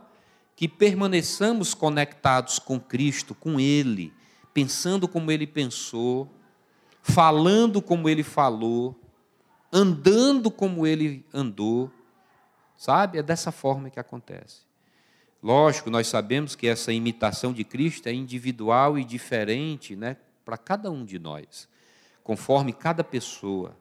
que 0.56 0.68
permaneçamos 0.68 1.74
conectados 1.74 2.60
com 2.60 2.80
Cristo, 2.80 3.34
com 3.34 3.60
Ele, 3.60 4.13
pensando 4.53 5.08
como 5.08 5.32
Ele 5.32 5.48
pensou, 5.48 6.30
falando 7.01 7.82
como 7.82 8.08
Ele 8.08 8.22
falou, 8.22 8.96
andando 9.74 10.51
como 10.51 10.88
Ele 10.88 11.25
andou, 11.34 11.92
sabe? 12.77 13.18
É 13.18 13.24
dessa 13.24 13.51
forma 13.51 13.89
que 13.89 14.00
acontece. 14.00 14.62
Lógico, 15.42 15.89
nós 15.89 16.08
sabemos 16.08 16.56
que 16.56 16.68
essa 16.68 16.94
imitação 16.94 17.51
de 17.51 17.65
Cristo 17.65 18.08
é 18.08 18.13
individual 18.13 18.98
e 18.98 19.03
diferente, 19.03 19.96
né, 19.96 20.15
para 20.46 20.58
cada 20.58 20.89
um 20.89 21.03
de 21.03 21.20
nós 21.20 21.68
conforme 22.24 22.72
cada 22.72 23.03
pessoa. 23.03 23.75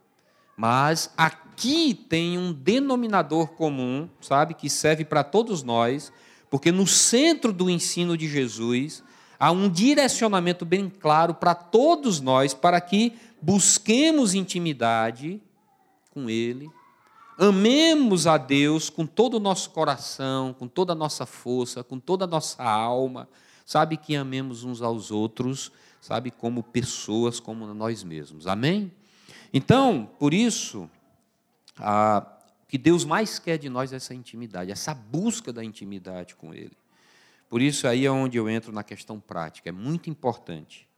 Mas 0.57 1.13
aqui 1.17 1.95
tem 1.95 2.37
um 2.37 2.53
denominador 2.53 3.49
comum, 3.49 4.09
sabe, 4.21 4.55
que 4.55 4.69
serve 4.69 5.05
para 5.05 5.25
todos 5.25 5.63
nós, 5.63 6.13
porque 6.51 6.71
no 6.71 6.87
centro 6.87 7.53
do 7.53 7.71
ensino 7.71 8.17
de 8.17 8.29
Jesus 8.29 9.03
há 9.39 9.51
um 9.51 9.69
direcionamento 9.69 10.65
bem 10.65 10.91
claro 10.91 11.35
para 11.35 11.55
todos 11.55 12.21
nós, 12.21 12.53
para 12.53 12.81
que 12.81 13.15
busquemos 13.41 14.35
intimidade 14.35 15.41
com 16.13 16.31
Ele, 16.31 16.71
amemos 17.39 18.27
a 18.27 18.37
Deus 18.37 18.91
com 18.91 19.07
todo 19.07 19.35
o 19.35 19.41
nosso 19.41 19.71
coração, 19.71 20.53
com 20.53 20.69
toda 20.69 20.93
a 20.93 20.97
nossa 20.97 21.27
força, 21.27 21.83
com 21.83 21.99
toda 21.99 22.25
a 22.25 22.29
nossa 22.29 22.63
alma, 22.63 23.29
sabe, 23.65 23.97
que 23.97 24.15
amemos 24.15 24.65
uns 24.65 24.83
aos 24.83 25.11
outros 25.11 25.73
sabe, 26.03 26.33
como 26.33 26.65
pessoas, 26.65 27.39
como 27.39 27.73
nós 27.73 28.03
mesmos. 28.03 28.49
Amém? 28.49 28.93
Então, 29.55 30.11
por 30.19 30.35
isso, 30.35 30.91
a, 31.79 32.27
o 32.65 32.67
que 32.67 32.77
Deus 32.77 33.05
mais 33.05 33.39
quer 33.39 33.57
de 33.57 33.71
nós 33.71 33.93
é 33.93 33.97
essa 33.97 34.13
intimidade, 34.13 34.73
essa 34.73 34.93
busca 34.93 35.53
da 35.53 35.65
intimidade 35.65 36.35
com 36.35 36.53
Ele. 36.53 36.77
Por 37.49 37.63
isso, 37.63 37.87
aí 37.87 38.05
é 38.05 38.11
onde 38.11 38.37
eu 38.37 38.51
entro 38.51 38.73
na 38.73 38.83
questão 38.83 39.21
prática. 39.21 39.69
É 39.69 39.73
muito 39.73 40.11
importante 40.11 40.89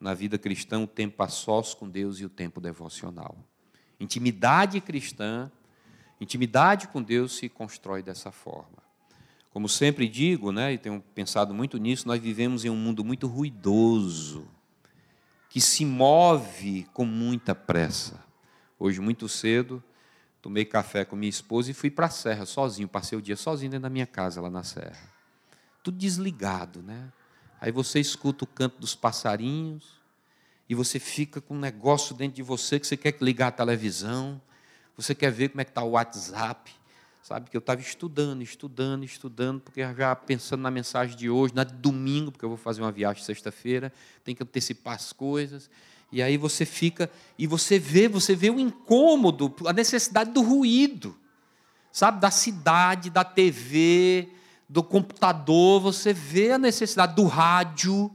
na 0.00 0.14
vida 0.14 0.38
cristã 0.38 0.82
o 0.82 0.86
tempo 0.86 1.22
a 1.22 1.28
sós 1.28 1.74
com 1.74 1.86
Deus 1.86 2.18
e 2.18 2.24
o 2.24 2.30
tempo 2.30 2.62
devocional. 2.62 3.36
Intimidade 4.00 4.80
cristã, 4.80 5.50
intimidade 6.18 6.88
com 6.88 7.02
Deus 7.02 7.36
se 7.36 7.48
constrói 7.48 8.02
dessa 8.02 8.32
forma. 8.32 8.80
Como 9.52 9.68
sempre 9.68 10.08
digo, 10.08 10.52
né, 10.52 10.72
e 10.72 10.78
tenho 10.78 11.02
pensado 11.14 11.52
muito 11.52 11.76
nisso, 11.76 12.08
nós 12.08 12.20
vivemos 12.20 12.64
em 12.64 12.70
um 12.70 12.76
mundo 12.76 13.04
muito 13.04 13.26
ruidoso, 13.26 14.48
que 15.50 15.60
se 15.60 15.84
move 15.84 16.86
com 16.94 17.04
muita 17.04 17.54
pressa. 17.54 18.24
Hoje, 18.78 19.00
muito 19.00 19.28
cedo, 19.28 19.82
tomei 20.40 20.64
café 20.64 21.04
com 21.04 21.14
minha 21.14 21.28
esposa 21.28 21.70
e 21.70 21.74
fui 21.74 21.90
para 21.90 22.06
a 22.06 22.10
serra 22.10 22.46
sozinho, 22.46 22.88
passei 22.88 23.18
o 23.18 23.22
dia 23.22 23.36
sozinho 23.36 23.72
dentro 23.72 23.82
da 23.82 23.90
minha 23.90 24.06
casa, 24.06 24.40
lá 24.40 24.48
na 24.48 24.62
serra. 24.62 25.12
Tudo 25.82 25.98
desligado, 25.98 26.82
né? 26.82 27.12
Aí 27.60 27.70
você 27.70 28.00
escuta 28.00 28.44
o 28.44 28.46
canto 28.46 28.78
dos 28.78 28.94
passarinhos, 28.94 29.99
e 30.70 30.74
você 30.74 31.00
fica 31.00 31.40
com 31.40 31.56
um 31.56 31.58
negócio 31.58 32.14
dentro 32.14 32.36
de 32.36 32.42
você 32.42 32.78
que 32.78 32.86
você 32.86 32.96
quer 32.96 33.16
ligar 33.20 33.48
a 33.48 33.50
televisão, 33.50 34.40
você 34.96 35.14
quer 35.14 35.32
ver 35.32 35.48
como 35.48 35.60
é 35.60 35.64
que 35.64 35.72
está 35.72 35.82
o 35.82 35.90
WhatsApp, 35.90 36.70
Sabe 37.22 37.48
que 37.48 37.56
eu 37.56 37.60
estava 37.60 37.80
estudando, 37.80 38.42
estudando, 38.42 39.04
estudando, 39.04 39.60
porque 39.60 39.82
já 39.94 40.16
pensando 40.16 40.62
na 40.62 40.70
mensagem 40.70 41.16
de 41.16 41.30
hoje, 41.30 41.54
na 41.54 41.62
de 41.62 41.74
domingo, 41.74 42.32
porque 42.32 42.44
eu 42.44 42.48
vou 42.48 42.58
fazer 42.58 42.80
uma 42.80 42.90
viagem 42.90 43.22
sexta-feira, 43.22 43.92
tem 44.24 44.34
que 44.34 44.42
antecipar 44.42 44.94
as 44.94 45.12
coisas. 45.12 45.70
E 46.10 46.20
aí 46.20 46.36
você 46.36 46.66
fica 46.66 47.08
e 47.38 47.46
você 47.46 47.78
vê, 47.78 48.08
você 48.08 48.34
vê 48.34 48.50
o 48.50 48.58
incômodo, 48.58 49.54
a 49.66 49.72
necessidade 49.72 50.32
do 50.32 50.42
ruído. 50.42 51.16
Sabe, 51.92 52.20
da 52.20 52.32
cidade, 52.32 53.10
da 53.10 53.22
TV, 53.22 54.28
do 54.68 54.82
computador, 54.82 55.80
você 55.80 56.12
vê 56.12 56.52
a 56.52 56.58
necessidade 56.58 57.14
do 57.14 57.26
rádio, 57.26 58.10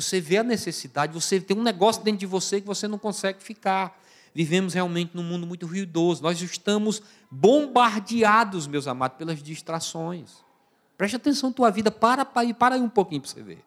você 0.00 0.20
vê 0.20 0.38
a 0.38 0.42
necessidade, 0.42 1.12
você 1.12 1.40
tem 1.40 1.56
um 1.56 1.62
negócio 1.62 2.02
dentro 2.02 2.20
de 2.20 2.26
você 2.26 2.60
que 2.60 2.66
você 2.66 2.88
não 2.88 2.98
consegue 2.98 3.42
ficar 3.42 4.00
vivemos 4.34 4.74
realmente 4.74 5.12
num 5.14 5.22
mundo 5.22 5.46
muito 5.46 5.66
ruidoso. 5.66 6.22
Nós 6.22 6.40
estamos 6.40 7.02
bombardeados, 7.30 8.66
meus 8.66 8.86
amados, 8.86 9.16
pelas 9.18 9.42
distrações. 9.42 10.38
Preste 10.96 11.16
atenção 11.16 11.52
tua 11.52 11.70
vida, 11.70 11.90
para, 11.90 12.24
para, 12.24 12.52
para 12.54 12.74
aí 12.74 12.80
um 12.80 12.88
pouquinho 12.88 13.22
para 13.22 13.30
você 13.30 13.42
ver. 13.42 13.64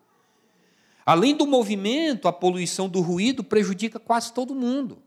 Além 1.06 1.36
do 1.36 1.46
movimento, 1.46 2.28
a 2.28 2.34
poluição 2.34 2.88
do 2.88 3.02
ruído 3.02 3.44
prejudica 3.44 4.00
quase 4.00 4.32
todo 4.32 4.56
mundo. 4.56 5.02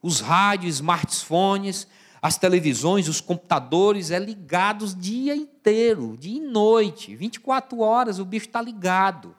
os 0.00 0.20
rádios, 0.20 0.76
smartphones, 0.76 1.86
as 2.22 2.36
televisões, 2.36 3.08
os 3.08 3.20
computadores, 3.20 4.10
é 4.10 4.18
ligados 4.18 4.94
dia 4.94 5.34
inteiro, 5.36 6.16
dia 6.16 6.36
e 6.36 6.40
noite, 6.40 7.14
24 7.14 7.80
horas 7.80 8.18
o 8.18 8.24
bicho 8.24 8.46
está 8.46 8.60
ligado. 8.60 9.36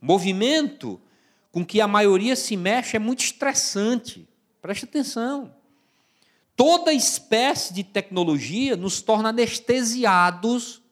Movimento 0.00 1.00
com 1.50 1.64
que 1.64 1.80
a 1.80 1.88
maioria 1.88 2.36
se 2.36 2.56
mexe 2.56 2.96
é 2.96 3.00
muito 3.00 3.20
estressante. 3.20 4.28
Preste 4.60 4.84
atenção. 4.84 5.54
Toda 6.56 6.92
espécie 6.92 7.72
de 7.72 7.84
tecnologia 7.84 8.76
nos 8.76 9.00
torna 9.00 9.28
anestesiados 9.28 10.82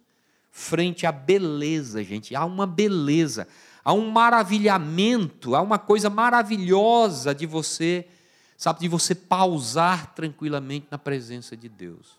frente 0.50 1.06
à 1.06 1.12
beleza, 1.12 2.02
gente. 2.02 2.34
Há 2.34 2.44
uma 2.44 2.66
beleza, 2.66 3.48
há 3.84 3.92
um 3.92 4.10
maravilhamento, 4.10 5.54
há 5.54 5.60
uma 5.60 5.78
coisa 5.78 6.08
maravilhosa 6.08 7.34
de 7.34 7.46
você 7.46 8.06
sabe, 8.56 8.80
de 8.80 8.88
você 8.88 9.14
pausar 9.14 10.14
tranquilamente 10.14 10.86
na 10.90 10.98
presença 10.98 11.56
de 11.56 11.68
Deus, 11.68 12.16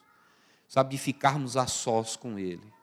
sabe, 0.68 0.92
de 0.92 0.98
ficarmos 0.98 1.58
a 1.58 1.66
sós 1.68 2.16
com 2.16 2.38
Ele. 2.38 2.74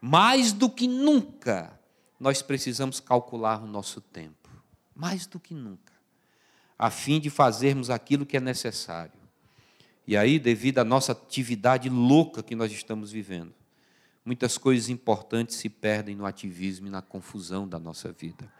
Mais 0.00 0.52
do 0.52 0.70
que 0.70 0.88
nunca, 0.88 1.78
nós 2.20 2.42
precisamos 2.42 3.00
calcular 3.00 3.62
o 3.62 3.66
nosso 3.66 4.00
tempo, 4.00 4.50
mais 4.94 5.26
do 5.26 5.40
que 5.40 5.54
nunca, 5.54 5.94
a 6.78 6.90
fim 6.90 7.18
de 7.18 7.30
fazermos 7.30 7.88
aquilo 7.88 8.26
que 8.26 8.36
é 8.36 8.40
necessário. 8.40 9.18
E 10.06 10.16
aí, 10.16 10.38
devido 10.38 10.78
à 10.78 10.84
nossa 10.84 11.12
atividade 11.12 11.88
louca 11.88 12.42
que 12.42 12.54
nós 12.54 12.70
estamos 12.70 13.10
vivendo, 13.10 13.54
muitas 14.24 14.58
coisas 14.58 14.90
importantes 14.90 15.56
se 15.56 15.70
perdem 15.70 16.14
no 16.14 16.26
ativismo 16.26 16.88
e 16.88 16.90
na 16.90 17.00
confusão 17.00 17.66
da 17.66 17.78
nossa 17.78 18.12
vida. 18.12 18.52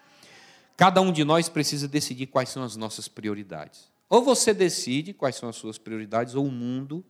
Cada 0.76 1.02
um 1.02 1.12
de 1.12 1.24
nós 1.24 1.48
precisa 1.48 1.86
decidir 1.86 2.28
quais 2.28 2.48
são 2.48 2.62
as 2.62 2.76
nossas 2.76 3.08
prioridades. 3.08 3.90
Ou 4.08 4.22
você 4.22 4.54
decide 4.54 5.12
quais 5.12 5.36
são 5.36 5.48
as 5.48 5.56
suas 5.56 5.76
prioridades, 5.76 6.34
ou 6.34 6.46
o 6.46 6.50
mundo, 6.50 7.04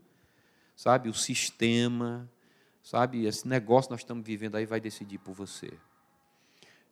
sabe, 0.74 1.08
o 1.08 1.14
sistema, 1.14 2.28
sabe, 2.82 3.26
esse 3.26 3.46
negócio 3.46 3.90
nós 3.90 4.00
estamos 4.00 4.26
vivendo 4.26 4.56
aí 4.56 4.66
vai 4.66 4.80
decidir 4.80 5.18
por 5.18 5.32
você. 5.32 5.72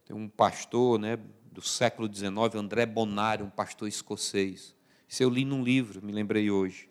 Tem 0.08 0.16
um 0.16 0.26
pastor, 0.26 0.98
né, 0.98 1.18
do 1.52 1.60
século 1.60 2.08
XIX, 2.10 2.32
André 2.54 2.86
Bonário, 2.86 3.44
um 3.44 3.50
pastor 3.50 3.86
escocês. 3.86 4.74
Isso 5.06 5.22
eu 5.22 5.28
li 5.28 5.44
num 5.44 5.62
livro, 5.62 6.02
me 6.02 6.12
lembrei 6.12 6.50
hoje. 6.50 6.88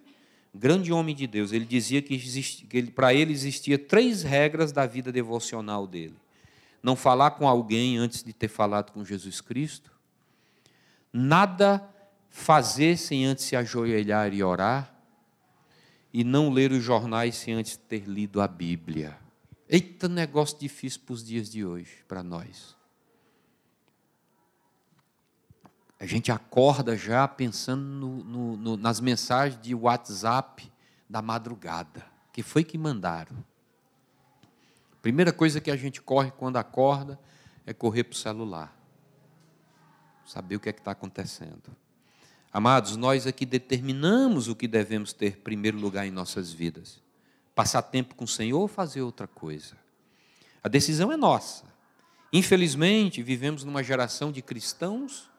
Um 0.54 0.60
grande 0.60 0.94
homem 0.94 1.16
de 1.16 1.26
Deus, 1.26 1.52
ele 1.52 1.66
dizia 1.66 2.00
que, 2.00 2.16
que 2.20 2.84
para 2.92 3.16
ele 3.16 3.34
existia 3.34 3.80
três 3.80 4.22
regras 4.22 4.72
da 4.72 4.86
vida 4.86 5.12
devocional 5.12 5.88
dele: 5.88 6.14
não 6.84 6.96
falar 6.96 7.32
com 7.32 7.48
alguém 7.48 7.98
antes 7.98 8.22
de 8.22 8.32
ter 8.34 8.50
falado 8.50 8.92
com 8.92 9.04
Jesus 9.04 9.42
Cristo, 9.42 9.92
nada 11.12 11.84
fazer 12.30 13.00
sem 13.00 13.26
antes 13.26 13.46
se 13.46 13.56
ajoelhar 13.56 14.32
e 14.32 14.44
orar, 14.44 14.96
e 16.14 16.24
não 16.24 16.52
ler 16.52 16.72
os 16.72 16.84
jornais 16.84 17.36
sem 17.36 17.56
antes 17.56 17.78
ter 17.78 18.04
lido 18.08 18.42
a 18.42 18.48
Bíblia. 18.48 19.18
Eita, 19.68 20.08
negócio 20.08 20.60
difícil 20.60 21.02
para 21.04 21.14
os 21.14 21.26
dias 21.26 21.50
de 21.50 21.66
hoje, 21.66 22.04
para 22.08 22.22
nós. 22.22 22.77
A 26.00 26.06
gente 26.06 26.32
acorda 26.32 26.96
já 26.96 27.28
pensando 27.28 27.82
no, 27.82 28.58
no, 28.58 28.78
nas 28.78 29.00
mensagens 29.00 29.60
de 29.62 29.74
WhatsApp 29.74 30.72
da 31.10 31.22
madrugada. 31.22 32.06
Que 32.32 32.44
foi 32.44 32.64
que 32.64 32.78
mandaram? 32.78 33.36
Primeira 35.02 35.34
coisa 35.34 35.60
que 35.60 35.72
a 35.72 35.76
gente 35.76 36.02
corre 36.02 36.32
quando 36.32 36.58
acorda 36.58 37.20
é 37.66 37.74
correr 37.74 38.04
para 38.04 38.14
o 38.14 38.18
celular. 38.18 38.78
Saber 40.26 40.58
o 40.58 40.60
que 40.60 40.70
é 40.70 40.74
que 40.74 40.80
está 40.80 40.92
acontecendo. 40.92 41.76
Amados, 42.52 42.96
nós 42.96 43.26
aqui 43.26 43.46
determinamos 43.46 44.48
o 44.48 44.56
que 44.56 44.68
devemos 44.68 45.14
ter 45.14 45.38
primeiro 45.38 45.78
lugar 45.78 46.06
em 46.06 46.12
nossas 46.12 46.52
vidas: 46.52 47.02
passar 47.56 47.82
tempo 47.82 48.16
com 48.16 48.26
o 48.26 48.28
Senhor 48.28 48.60
ou 48.60 48.68
fazer 48.68 49.02
outra 49.02 49.28
coisa. 49.28 49.76
A 50.64 50.68
decisão 50.68 51.12
é 51.12 51.18
nossa. 51.18 51.66
Infelizmente, 52.32 53.24
vivemos 53.24 53.64
numa 53.64 53.82
geração 53.82 54.32
de 54.32 54.42
cristãos, 54.42 55.30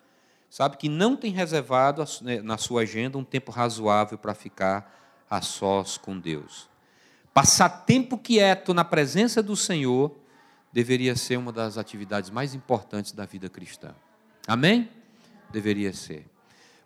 sabe, 0.48 0.76
que 0.76 0.88
não 0.88 1.16
tem 1.16 1.32
reservado 1.32 2.04
né, 2.22 2.40
na 2.40 2.56
sua 2.56 2.82
agenda 2.82 3.18
um 3.18 3.24
tempo 3.24 3.50
razoável 3.50 4.16
para 4.16 4.34
ficar 4.34 4.94
a 5.28 5.42
sós 5.42 5.98
com 5.98 6.18
Deus. 6.18 6.68
Passar 7.34 7.68
tempo 7.68 8.16
quieto 8.18 8.72
na 8.72 8.84
presença 8.84 9.42
do 9.42 9.54
Senhor 9.54 10.16
deveria 10.72 11.14
ser 11.14 11.36
uma 11.36 11.52
das 11.52 11.78
atividades 11.78 12.30
mais 12.30 12.54
importantes 12.54 13.12
da 13.12 13.24
vida 13.24 13.48
cristã. 13.48 13.94
Amém? 14.46 14.88
Deveria 15.50 15.92
ser. 15.92 16.26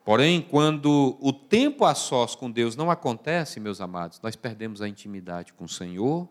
Porém, 0.05 0.43
quando 0.43 1.17
o 1.21 1.33
tempo 1.33 1.85
a 1.85 1.95
sós 1.95 2.35
com 2.35 2.51
Deus 2.51 2.75
não 2.75 2.91
acontece, 2.91 3.61
meus 3.61 3.81
amados, 3.81 4.21
nós 4.21 4.35
perdemos 4.35 4.83
a 4.83 4.89
intimidade 4.89 5.53
com 5.53 5.65
o 5.65 5.69
Senhor, 5.69 6.29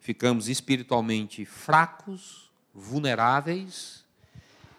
ficamos 0.00 0.48
espiritualmente 0.48 1.44
fracos, 1.44 2.50
vulneráveis, 2.74 4.04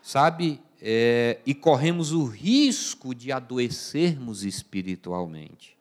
sabe? 0.01 0.61
É, 0.81 1.39
e 1.45 1.53
corremos 1.53 2.11
o 2.11 2.25
risco 2.25 3.15
de 3.15 3.31
adoecermos 3.31 4.43
espiritualmente. 4.43 5.77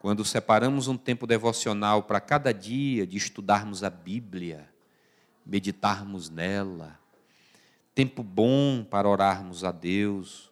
Quando 0.00 0.24
separamos 0.24 0.88
um 0.88 0.96
tempo 0.96 1.26
devocional 1.26 2.02
para 2.02 2.20
cada 2.20 2.52
dia 2.52 3.06
de 3.06 3.16
estudarmos 3.16 3.84
a 3.84 3.90
Bíblia, 3.90 4.68
meditarmos 5.44 6.28
nela, 6.30 6.98
tempo 7.94 8.22
bom 8.22 8.84
para 8.84 9.08
orarmos 9.08 9.64
a 9.64 9.72
Deus, 9.72 10.50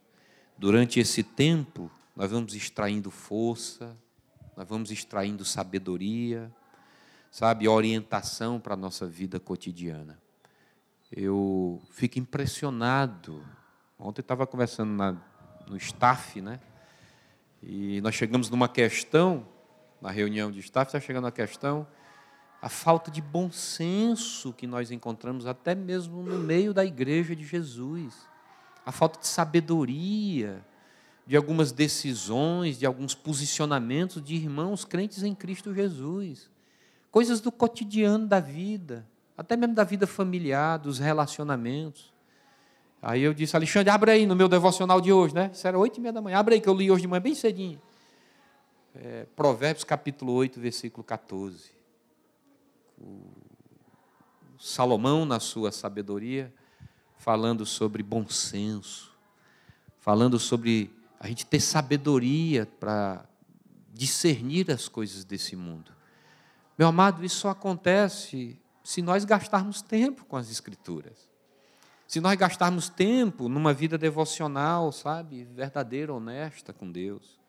Durante 0.57 1.01
esse 1.01 1.23
tempo, 1.23 1.91
nós 2.15 2.31
vamos 2.31 2.55
extraindo 2.55 3.11
força, 3.11 3.97
nós 4.57 4.67
vamos 4.69 4.91
extraindo 4.93 5.45
sabedoria, 5.45 6.51
sabe, 7.31 7.67
orientação 7.67 8.61
para 8.61 8.75
a 8.75 8.77
nossa 8.77 9.07
vida 9.07 9.41
cotidiana. 9.41 10.19
Eu 11.17 11.81
fico 11.91 12.19
impressionado. 12.19 13.45
Ontem 13.99 14.21
estava 14.21 14.47
conversando 14.47 14.91
na, 14.91 15.17
no 15.69 15.77
staff, 15.77 16.41
né? 16.41 16.59
E 17.63 18.01
nós 18.01 18.15
chegamos 18.15 18.51
numa 18.51 18.69
questão, 18.69 19.47
na 20.03 20.11
reunião 20.11 20.51
de 20.51 20.59
staff, 20.59 20.89
está 20.89 21.01
chegando 21.01 21.27
a 21.27 21.33
questão, 21.33 21.87
a 22.61 22.69
falta 22.69 23.11
de 23.11 23.23
bom 23.23 23.51
senso 23.53 24.53
que 24.53 24.67
nós 24.67 24.91
encontramos 24.91 25.47
até 25.47 25.75
mesmo 25.75 26.23
no 26.23 26.39
meio 26.39 26.75
da 26.75 26.85
igreja 26.85 27.37
de 27.37 27.45
Jesus 27.45 28.27
a 28.85 28.93
falta 28.93 29.19
de 29.19 29.27
sabedoria, 29.27 30.65
de 31.27 31.37
algumas 31.37 31.73
decisões, 31.73 32.79
de 32.79 32.85
alguns 32.85 33.15
posicionamentos 33.15 34.23
de 34.23 34.35
irmãos 34.35 34.85
crentes 34.85 35.23
em 35.23 35.35
Cristo 35.35 35.75
Jesus. 35.75 36.51
Coisas 37.11 37.41
do 37.41 37.51
cotidiano 37.51 38.27
da 38.27 38.41
vida, 38.41 39.07
até 39.37 39.57
mesmo 39.57 39.75
da 39.75 39.85
vida 39.85 40.07
familiar, 40.07 40.79
dos 40.79 40.99
relacionamentos. 40.99 42.13
Aí 43.03 43.23
eu 43.23 43.35
disse, 43.35 43.55
Alexandre, 43.55 43.91
abre 43.91 44.11
aí 44.13 44.27
no 44.27 44.35
meu 44.35 44.49
devocional 44.49 45.01
de 45.01 45.13
hoje, 45.13 45.35
né? 45.35 45.51
Isso 45.53 45.67
era 45.67 45.79
oito 45.79 45.99
e 45.99 46.01
meia 46.01 46.13
da 46.13 46.23
manhã. 46.23 46.39
Abre 46.39 46.55
aí 46.55 46.61
que 46.61 46.69
eu 46.69 46.75
li 46.75 46.91
hoje 46.91 47.03
de 47.03 47.09
manhã 47.09 47.21
bem 47.21 47.35
cedinho. 47.35 47.81
É, 48.95 49.27
Provérbios 49.37 49.85
capítulo 49.85 50.33
8, 50.33 50.59
versículo 50.61 51.05
14. 51.05 51.71
O 52.99 53.21
Salomão, 54.59 55.27
na 55.27 55.41
sua 55.41 55.71
sabedoria, 55.73 56.55
falando 57.19 57.67
sobre 57.67 58.03
bom 58.03 58.27
senso, 58.29 59.13
falando 59.99 60.39
sobre 60.39 60.91
a 61.19 61.27
gente 61.27 61.45
ter 61.45 61.61
sabedoria 61.61 62.67
para 62.79 63.27
discernir 63.93 64.71
as 64.71 64.89
coisas 64.89 65.25
desse 65.25 65.57
mundo. 65.57 65.93
Meu 66.79 66.89
amado, 66.89 67.25
isso 67.25 67.41
só 67.41 67.51
acontece 67.51 68.59
se 68.85 69.03
nós 69.03 69.25
gastarmos 69.25 69.83
tempo 69.83 70.25
com 70.27 70.37
as 70.37 70.51
Escrituras. 70.51 71.29
Se 72.07 72.21
nós 72.21 72.37
gastarmos 72.37 72.89
tempo 72.89 73.49
numa 73.49 73.73
vida 73.73 73.97
devocional, 73.97 74.93
sabe, 74.93 75.45
verdadeira, 75.45 76.13
honesta 76.13 76.73
com 76.73 76.93
Deus. 76.93 77.41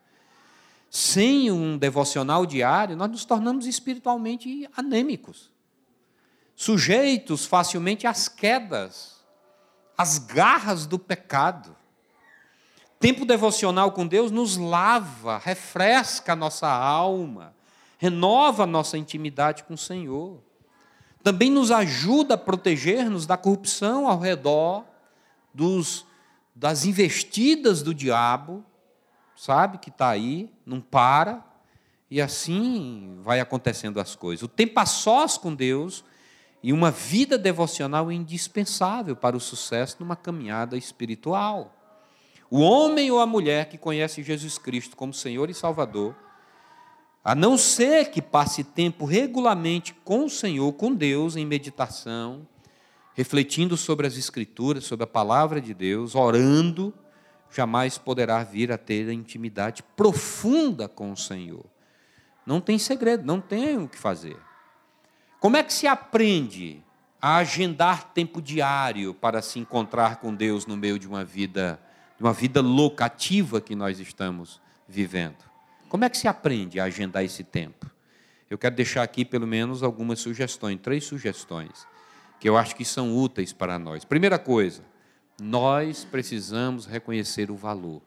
Sem 0.90 1.52
um 1.52 1.76
devocional 1.76 2.46
diário, 2.46 2.96
nós 2.96 3.10
nos 3.10 3.24
tornamos 3.24 3.66
espiritualmente 3.66 4.66
anêmicos, 4.74 5.52
sujeitos 6.54 7.44
facilmente 7.44 8.06
às 8.06 8.28
quedas 8.28 9.16
as 9.96 10.18
garras 10.18 10.86
do 10.86 10.98
pecado. 10.98 11.74
Tempo 12.98 13.24
devocional 13.24 13.92
com 13.92 14.06
Deus 14.06 14.30
nos 14.30 14.56
lava, 14.56 15.38
refresca 15.38 16.32
a 16.32 16.36
nossa 16.36 16.68
alma, 16.68 17.54
renova 17.98 18.64
a 18.64 18.66
nossa 18.66 18.98
intimidade 18.98 19.64
com 19.64 19.74
o 19.74 19.78
Senhor. 19.78 20.42
Também 21.26 21.50
nos 21.50 21.72
ajuda 21.72 22.34
a 22.34 22.38
proteger-nos 22.38 23.26
da 23.26 23.36
corrupção 23.36 24.06
ao 24.06 24.20
redor, 24.20 24.84
dos, 25.52 26.06
das 26.54 26.84
investidas 26.84 27.82
do 27.82 27.92
diabo, 27.92 28.64
sabe, 29.34 29.78
que 29.78 29.88
está 29.88 30.08
aí, 30.08 30.48
não 30.64 30.80
para, 30.80 31.44
e 32.08 32.20
assim 32.20 33.18
vai 33.22 33.40
acontecendo 33.40 33.98
as 33.98 34.14
coisas. 34.14 34.44
O 34.44 34.48
tempo 34.48 34.78
a 34.78 34.86
sós 34.86 35.36
com 35.36 35.52
Deus 35.52 36.04
e 36.62 36.72
uma 36.72 36.92
vida 36.92 37.36
devocional 37.36 38.08
é 38.08 38.14
indispensável 38.14 39.16
para 39.16 39.36
o 39.36 39.40
sucesso 39.40 39.96
numa 39.98 40.14
caminhada 40.14 40.76
espiritual. 40.76 41.74
o 42.48 42.60
homem 42.60 43.10
ou 43.10 43.18
a 43.18 43.26
mulher 43.26 43.68
que 43.68 43.76
conhece 43.76 44.22
Jesus 44.22 44.58
Cristo 44.58 44.96
como 44.96 45.12
Senhor 45.12 45.50
e 45.50 45.54
Salvador, 45.54 46.14
a 47.26 47.34
não 47.34 47.58
ser 47.58 48.12
que 48.12 48.22
passe 48.22 48.62
tempo 48.62 49.04
regularmente 49.04 49.92
com 50.04 50.26
o 50.26 50.30
Senhor, 50.30 50.72
com 50.74 50.94
Deus, 50.94 51.34
em 51.34 51.44
meditação, 51.44 52.46
refletindo 53.14 53.76
sobre 53.76 54.06
as 54.06 54.16
Escrituras, 54.16 54.84
sobre 54.84 55.02
a 55.02 55.08
palavra 55.08 55.60
de 55.60 55.74
Deus, 55.74 56.14
orando, 56.14 56.94
jamais 57.50 57.98
poderá 57.98 58.44
vir 58.44 58.70
a 58.70 58.78
ter 58.78 59.08
a 59.08 59.12
intimidade 59.12 59.82
profunda 59.96 60.86
com 60.86 61.10
o 61.10 61.16
Senhor. 61.16 61.64
Não 62.46 62.60
tem 62.60 62.78
segredo, 62.78 63.26
não 63.26 63.40
tem 63.40 63.76
o 63.76 63.88
que 63.88 63.98
fazer. 63.98 64.36
Como 65.40 65.56
é 65.56 65.64
que 65.64 65.72
se 65.72 65.88
aprende 65.88 66.80
a 67.20 67.38
agendar 67.38 68.12
tempo 68.12 68.40
diário 68.40 69.12
para 69.12 69.42
se 69.42 69.58
encontrar 69.58 70.18
com 70.18 70.32
Deus 70.32 70.64
no 70.64 70.76
meio 70.76 70.96
de 70.96 71.08
uma 71.08 71.24
vida, 71.24 71.80
de 72.16 72.22
uma 72.22 72.32
vida 72.32 72.60
locativa 72.60 73.60
que 73.60 73.74
nós 73.74 73.98
estamos 73.98 74.60
vivendo? 74.86 75.55
Como 75.88 76.04
é 76.04 76.08
que 76.08 76.18
se 76.18 76.26
aprende 76.26 76.80
a 76.80 76.84
agendar 76.84 77.24
esse 77.24 77.44
tempo? 77.44 77.90
Eu 78.50 78.58
quero 78.58 78.74
deixar 78.74 79.02
aqui 79.02 79.24
pelo 79.24 79.46
menos 79.46 79.82
algumas 79.82 80.20
sugestões, 80.20 80.80
três 80.80 81.04
sugestões, 81.04 81.86
que 82.40 82.48
eu 82.48 82.56
acho 82.56 82.76
que 82.76 82.84
são 82.84 83.16
úteis 83.16 83.52
para 83.52 83.78
nós. 83.78 84.04
Primeira 84.04 84.38
coisa, 84.38 84.82
nós 85.40 86.04
precisamos 86.04 86.86
reconhecer 86.86 87.50
o 87.50 87.56
valor. 87.56 88.02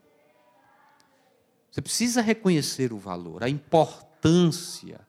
Você 1.71 1.81
precisa 1.81 2.21
reconhecer 2.21 2.91
o 2.91 2.97
valor, 2.97 3.43
a 3.43 3.49
importância, 3.49 4.99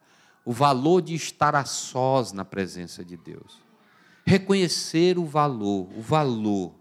o 0.44 0.52
valor 0.52 1.00
de 1.00 1.14
estar 1.14 1.54
a 1.54 1.64
sós 1.64 2.32
na 2.32 2.44
presença 2.44 3.04
de 3.04 3.16
Deus. 3.16 3.60
Reconhecer 4.24 5.18
o 5.18 5.24
valor, 5.24 5.88
o 5.96 6.00
valor. 6.00 6.74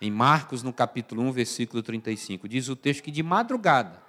Em 0.00 0.10
Marcos, 0.10 0.62
no 0.62 0.72
capítulo 0.72 1.22
1, 1.22 1.32
versículo 1.32 1.82
35, 1.82 2.48
diz 2.48 2.68
o 2.68 2.76
texto 2.76 3.02
que 3.02 3.10
de 3.10 3.22
madrugada, 3.22 4.05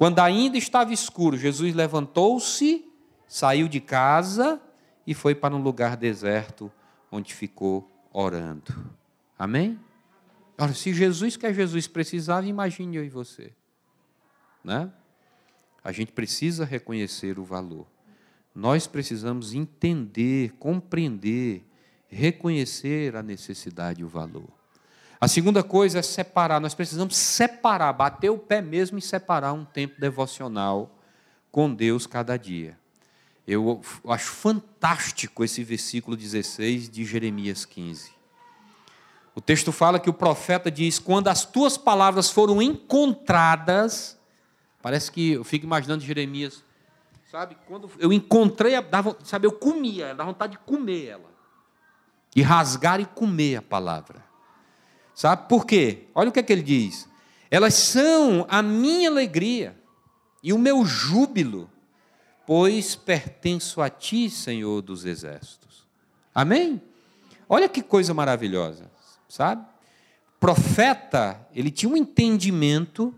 quando 0.00 0.18
ainda 0.20 0.56
estava 0.56 0.94
escuro, 0.94 1.36
Jesus 1.36 1.74
levantou-se, 1.74 2.90
saiu 3.28 3.68
de 3.68 3.80
casa 3.80 4.58
e 5.06 5.12
foi 5.12 5.34
para 5.34 5.54
um 5.54 5.60
lugar 5.62 5.94
deserto, 5.94 6.72
onde 7.12 7.34
ficou 7.34 7.86
orando. 8.10 8.74
Amém? 9.38 9.78
Ora, 10.56 10.72
se 10.72 10.94
Jesus, 10.94 11.36
que 11.36 11.44
é 11.44 11.52
Jesus, 11.52 11.86
precisava, 11.86 12.46
imagine 12.46 12.96
eu 12.96 13.04
e 13.04 13.10
você. 13.10 13.52
Né? 14.64 14.90
A 15.84 15.92
gente 15.92 16.12
precisa 16.12 16.64
reconhecer 16.64 17.38
o 17.38 17.44
valor. 17.44 17.86
Nós 18.54 18.86
precisamos 18.86 19.52
entender, 19.52 20.54
compreender, 20.58 21.62
reconhecer 22.08 23.14
a 23.16 23.22
necessidade 23.22 24.00
e 24.00 24.04
o 24.04 24.08
valor. 24.08 24.59
A 25.20 25.28
segunda 25.28 25.62
coisa 25.62 25.98
é 25.98 26.02
separar. 26.02 26.60
Nós 26.60 26.74
precisamos 26.74 27.14
separar, 27.14 27.92
bater 27.92 28.30
o 28.30 28.38
pé 28.38 28.62
mesmo 28.62 28.98
e 28.98 29.02
separar 29.02 29.52
um 29.52 29.66
tempo 29.66 30.00
devocional 30.00 30.90
com 31.52 31.74
Deus 31.74 32.06
cada 32.06 32.38
dia. 32.38 32.78
Eu 33.46 33.82
acho 34.08 34.30
fantástico 34.30 35.44
esse 35.44 35.62
versículo 35.62 36.16
16 36.16 36.88
de 36.88 37.04
Jeremias 37.04 37.66
15. 37.66 38.12
O 39.34 39.40
texto 39.42 39.72
fala 39.72 40.00
que 40.00 40.08
o 40.08 40.14
profeta 40.14 40.70
diz: 40.70 40.98
quando 40.98 41.28
as 41.28 41.44
tuas 41.44 41.76
palavras 41.76 42.30
foram 42.30 42.62
encontradas, 42.62 44.18
parece 44.80 45.12
que 45.12 45.32
eu 45.32 45.44
fico 45.44 45.66
imaginando 45.66 46.02
Jeremias, 46.02 46.64
sabe? 47.30 47.58
Quando 47.66 47.90
eu 47.98 48.10
encontrei, 48.10 48.72
sabe, 49.24 49.46
eu 49.46 49.52
comia, 49.52 50.14
dá 50.14 50.24
vontade 50.24 50.52
de 50.52 50.58
comer 50.60 51.06
ela, 51.06 51.30
e 52.34 52.40
rasgar 52.40 53.00
e 53.00 53.04
comer 53.04 53.56
a 53.56 53.62
palavra. 53.62 54.29
Sabe 55.20 55.50
por 55.50 55.66
quê? 55.66 56.04
Olha 56.14 56.30
o 56.30 56.32
que, 56.32 56.40
é 56.40 56.42
que 56.42 56.50
ele 56.50 56.62
diz. 56.62 57.06
Elas 57.50 57.74
são 57.74 58.46
a 58.48 58.62
minha 58.62 59.10
alegria 59.10 59.78
e 60.42 60.50
o 60.50 60.58
meu 60.58 60.82
júbilo, 60.82 61.68
pois 62.46 62.96
pertenço 62.96 63.82
a 63.82 63.90
ti, 63.90 64.30
Senhor 64.30 64.80
dos 64.80 65.04
exércitos. 65.04 65.86
Amém? 66.34 66.80
Olha 67.46 67.68
que 67.68 67.82
coisa 67.82 68.14
maravilhosa, 68.14 68.90
sabe? 69.28 69.62
Profeta, 70.40 71.46
ele 71.54 71.70
tinha 71.70 71.92
um 71.92 71.98
entendimento 71.98 73.14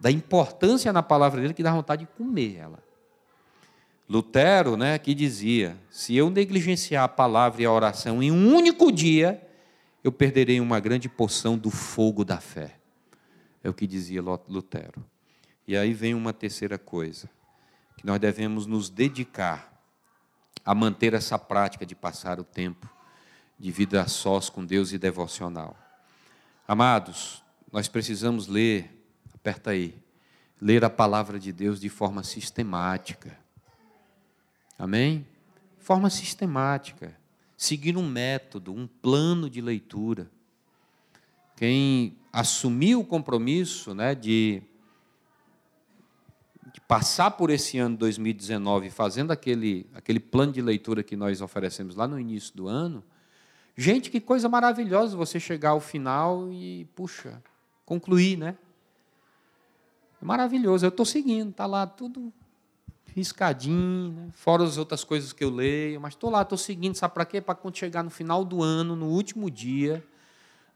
da 0.00 0.10
importância 0.10 0.90
na 0.90 1.02
palavra 1.02 1.42
dele 1.42 1.52
que 1.52 1.62
dá 1.62 1.70
vontade 1.70 2.06
de 2.06 2.12
comer 2.16 2.56
ela. 2.56 2.82
Lutero, 4.08 4.74
né, 4.74 4.98
que 4.98 5.14
dizia: 5.14 5.76
se 5.90 6.16
eu 6.16 6.30
negligenciar 6.30 7.04
a 7.04 7.08
palavra 7.08 7.60
e 7.60 7.66
a 7.66 7.70
oração 7.70 8.22
em 8.22 8.32
um 8.32 8.54
único 8.54 8.90
dia, 8.90 9.43
eu 10.04 10.12
perderei 10.12 10.60
uma 10.60 10.78
grande 10.78 11.08
porção 11.08 11.56
do 11.56 11.70
fogo 11.70 12.26
da 12.26 12.38
fé. 12.38 12.78
É 13.62 13.70
o 13.70 13.72
que 13.72 13.86
dizia 13.86 14.20
Lutero. 14.22 15.02
E 15.66 15.74
aí 15.74 15.94
vem 15.94 16.12
uma 16.14 16.34
terceira 16.34 16.76
coisa, 16.78 17.30
que 17.96 18.04
nós 18.04 18.20
devemos 18.20 18.66
nos 18.66 18.90
dedicar 18.90 19.72
a 20.62 20.74
manter 20.74 21.14
essa 21.14 21.38
prática 21.38 21.86
de 21.86 21.94
passar 21.94 22.38
o 22.38 22.44
tempo 22.44 22.86
de 23.58 23.70
vida 23.70 24.02
a 24.02 24.06
sós 24.06 24.50
com 24.50 24.62
Deus 24.62 24.92
e 24.92 24.98
devocional. 24.98 25.74
Amados, 26.68 27.42
nós 27.72 27.88
precisamos 27.88 28.46
ler, 28.46 29.06
aperta 29.32 29.70
aí, 29.70 29.98
ler 30.60 30.84
a 30.84 30.90
palavra 30.90 31.38
de 31.38 31.50
Deus 31.50 31.80
de 31.80 31.88
forma 31.88 32.22
sistemática. 32.22 33.38
Amém? 34.78 35.26
Forma 35.78 36.10
sistemática 36.10 37.23
seguir 37.56 37.96
um 37.96 38.08
método, 38.08 38.72
um 38.72 38.86
plano 38.86 39.48
de 39.48 39.60
leitura. 39.60 40.30
Quem 41.56 42.16
assumiu 42.32 43.00
o 43.00 43.04
compromisso 43.04 43.94
né, 43.94 44.14
de, 44.14 44.60
de 46.72 46.80
passar 46.80 47.30
por 47.32 47.50
esse 47.50 47.78
ano 47.78 47.96
2019 47.96 48.90
fazendo 48.90 49.30
aquele, 49.30 49.86
aquele 49.94 50.18
plano 50.18 50.52
de 50.52 50.60
leitura 50.60 51.02
que 51.02 51.16
nós 51.16 51.40
oferecemos 51.40 51.94
lá 51.94 52.08
no 52.08 52.18
início 52.18 52.54
do 52.56 52.66
ano, 52.66 53.04
gente, 53.76 54.10
que 54.10 54.20
coisa 54.20 54.48
maravilhosa 54.48 55.16
você 55.16 55.38
chegar 55.38 55.70
ao 55.70 55.80
final 55.80 56.50
e, 56.50 56.86
puxa, 56.96 57.40
concluir, 57.86 58.36
né? 58.36 58.56
É 60.20 60.24
maravilhoso, 60.24 60.84
eu 60.84 60.88
estou 60.88 61.06
seguindo, 61.06 61.50
está 61.50 61.66
lá 61.66 61.86
tudo 61.86 62.32
riscadinho, 63.14 64.12
né? 64.12 64.28
fora 64.32 64.64
as 64.64 64.76
outras 64.76 65.04
coisas 65.04 65.32
que 65.32 65.44
eu 65.44 65.50
leio, 65.50 66.00
mas 66.00 66.14
estou 66.14 66.30
lá, 66.30 66.42
estou 66.42 66.58
seguindo, 66.58 66.96
sabe 66.96 67.14
para 67.14 67.24
quê? 67.24 67.40
Para 67.40 67.54
quando 67.54 67.76
chegar 67.76 68.02
no 68.02 68.10
final 68.10 68.44
do 68.44 68.62
ano, 68.62 68.96
no 68.96 69.06
último 69.06 69.48
dia, 69.48 70.04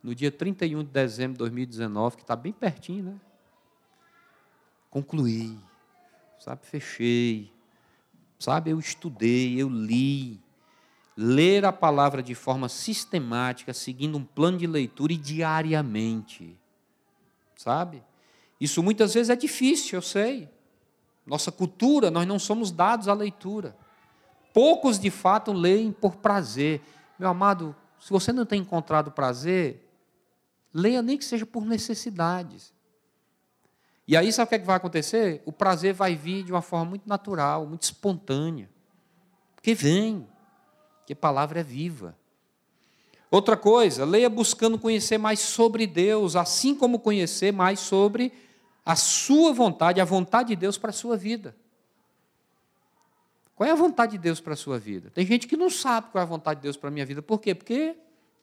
no 0.03 0.14
dia 0.14 0.31
31 0.31 0.85
de 0.85 0.90
dezembro 0.90 1.33
de 1.33 1.38
2019, 1.38 2.16
que 2.16 2.22
está 2.22 2.37
bem 2.37 2.53
pertinho, 2.53 3.05
né? 3.05 3.14
Concluí, 4.88 5.59
sabe? 6.38 6.64
Fechei, 6.64 7.53
sabe? 8.38 8.70
Eu 8.70 8.79
estudei, 8.79 9.61
eu 9.61 9.68
li. 9.68 10.40
Ler 11.16 11.64
a 11.64 11.72
palavra 11.72 12.22
de 12.22 12.37
forma 12.37 12.68
sistemática, 12.68 13.74
seguindo 13.74 14.16
um 14.16 14.24
plano 14.24 14.59
de 14.59 14.68
leitura 14.68 15.12
e 15.12 15.16
diariamente, 15.16 16.57
sabe? 17.57 18.05
Isso 18.61 18.81
muitas 18.85 19.14
vezes 19.14 19.29
é 19.29 19.35
difícil, 19.35 19.98
eu 19.98 20.03
sei 20.03 20.48
nossa 21.28 21.52
cultura, 21.52 22.10
nós 22.10 22.26
não 22.26 22.38
somos 22.38 22.70
dados 22.72 23.06
à 23.06 23.14
leitura. 23.14 23.76
Poucos, 24.52 24.98
de 24.98 25.10
fato, 25.10 25.52
leem 25.52 25.92
por 25.92 26.16
prazer. 26.16 26.80
Meu 27.18 27.28
amado, 27.28 27.76
se 28.00 28.10
você 28.10 28.32
não 28.32 28.46
tem 28.46 28.62
encontrado 28.62 29.10
prazer, 29.10 29.86
leia 30.72 31.02
nem 31.02 31.18
que 31.18 31.24
seja 31.24 31.44
por 31.44 31.64
necessidades. 31.64 32.72
E 34.06 34.16
aí, 34.16 34.32
sabe 34.32 34.46
o 34.46 34.48
que, 34.48 34.54
é 34.54 34.58
que 34.58 34.66
vai 34.66 34.76
acontecer? 34.76 35.42
O 35.44 35.52
prazer 35.52 35.92
vai 35.92 36.16
vir 36.16 36.42
de 36.42 36.50
uma 36.50 36.62
forma 36.62 36.86
muito 36.86 37.06
natural, 37.06 37.66
muito 37.66 37.82
espontânea. 37.82 38.70
Porque 39.54 39.74
vem, 39.74 40.26
porque 41.00 41.12
a 41.12 41.16
palavra 41.16 41.60
é 41.60 41.62
viva. 41.62 42.16
Outra 43.30 43.54
coisa, 43.54 44.06
leia 44.06 44.30
buscando 44.30 44.78
conhecer 44.78 45.18
mais 45.18 45.40
sobre 45.40 45.86
Deus, 45.86 46.34
assim 46.36 46.74
como 46.74 46.98
conhecer 46.98 47.52
mais 47.52 47.80
sobre 47.80 48.32
a 48.88 48.96
sua 48.96 49.53
vontade, 49.53 50.01
a 50.01 50.05
vontade 50.07 50.48
de 50.48 50.57
Deus 50.57 50.79
para 50.79 50.88
a 50.88 50.94
sua 50.94 51.14
vida. 51.14 51.55
Qual 53.55 53.68
é 53.68 53.70
a 53.70 53.74
vontade 53.74 54.12
de 54.12 54.18
Deus 54.18 54.40
para 54.40 54.55
a 54.55 54.57
sua 54.57 54.79
vida? 54.79 55.11
Tem 55.11 55.27
gente 55.27 55.46
que 55.46 55.59
não 55.59 55.68
sabe 55.68 56.09
qual 56.11 56.20
é 56.20 56.24
a 56.24 56.27
vontade 56.27 56.61
de 56.61 56.62
Deus 56.62 56.74
para 56.74 56.88
a 56.88 56.90
minha 56.90 57.05
vida. 57.05 57.20
Por 57.20 57.38
quê? 57.38 57.55
Porque 57.55 57.94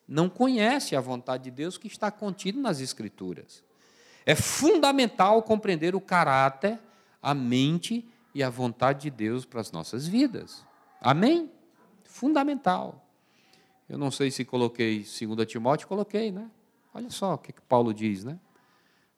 não 0.07 0.29
conhece 0.29 0.95
a 0.95 1.01
vontade 1.01 1.45
de 1.45 1.49
Deus 1.49 1.79
que 1.79 1.87
está 1.87 2.11
contida 2.11 2.59
nas 2.59 2.79
Escrituras. 2.79 3.63
É 4.23 4.35
fundamental 4.35 5.41
compreender 5.41 5.95
o 5.95 5.99
caráter, 5.99 6.79
a 7.19 7.33
mente 7.33 8.07
e 8.31 8.43
a 8.43 8.49
vontade 8.51 9.01
de 9.01 9.09
Deus 9.09 9.45
para 9.45 9.61
as 9.61 9.71
nossas 9.71 10.07
vidas. 10.07 10.63
Amém? 11.01 11.51
Fundamental. 12.03 13.03
Eu 13.89 13.97
não 13.97 14.11
sei 14.11 14.29
se 14.29 14.45
coloquei 14.45 14.97
2 14.99 15.47
Timóteo, 15.47 15.87
coloquei, 15.87 16.31
né? 16.31 16.51
Olha 16.93 17.09
só 17.09 17.33
o 17.33 17.37
que 17.39 17.51
Paulo 17.67 17.91
diz, 17.91 18.23
né? 18.23 18.39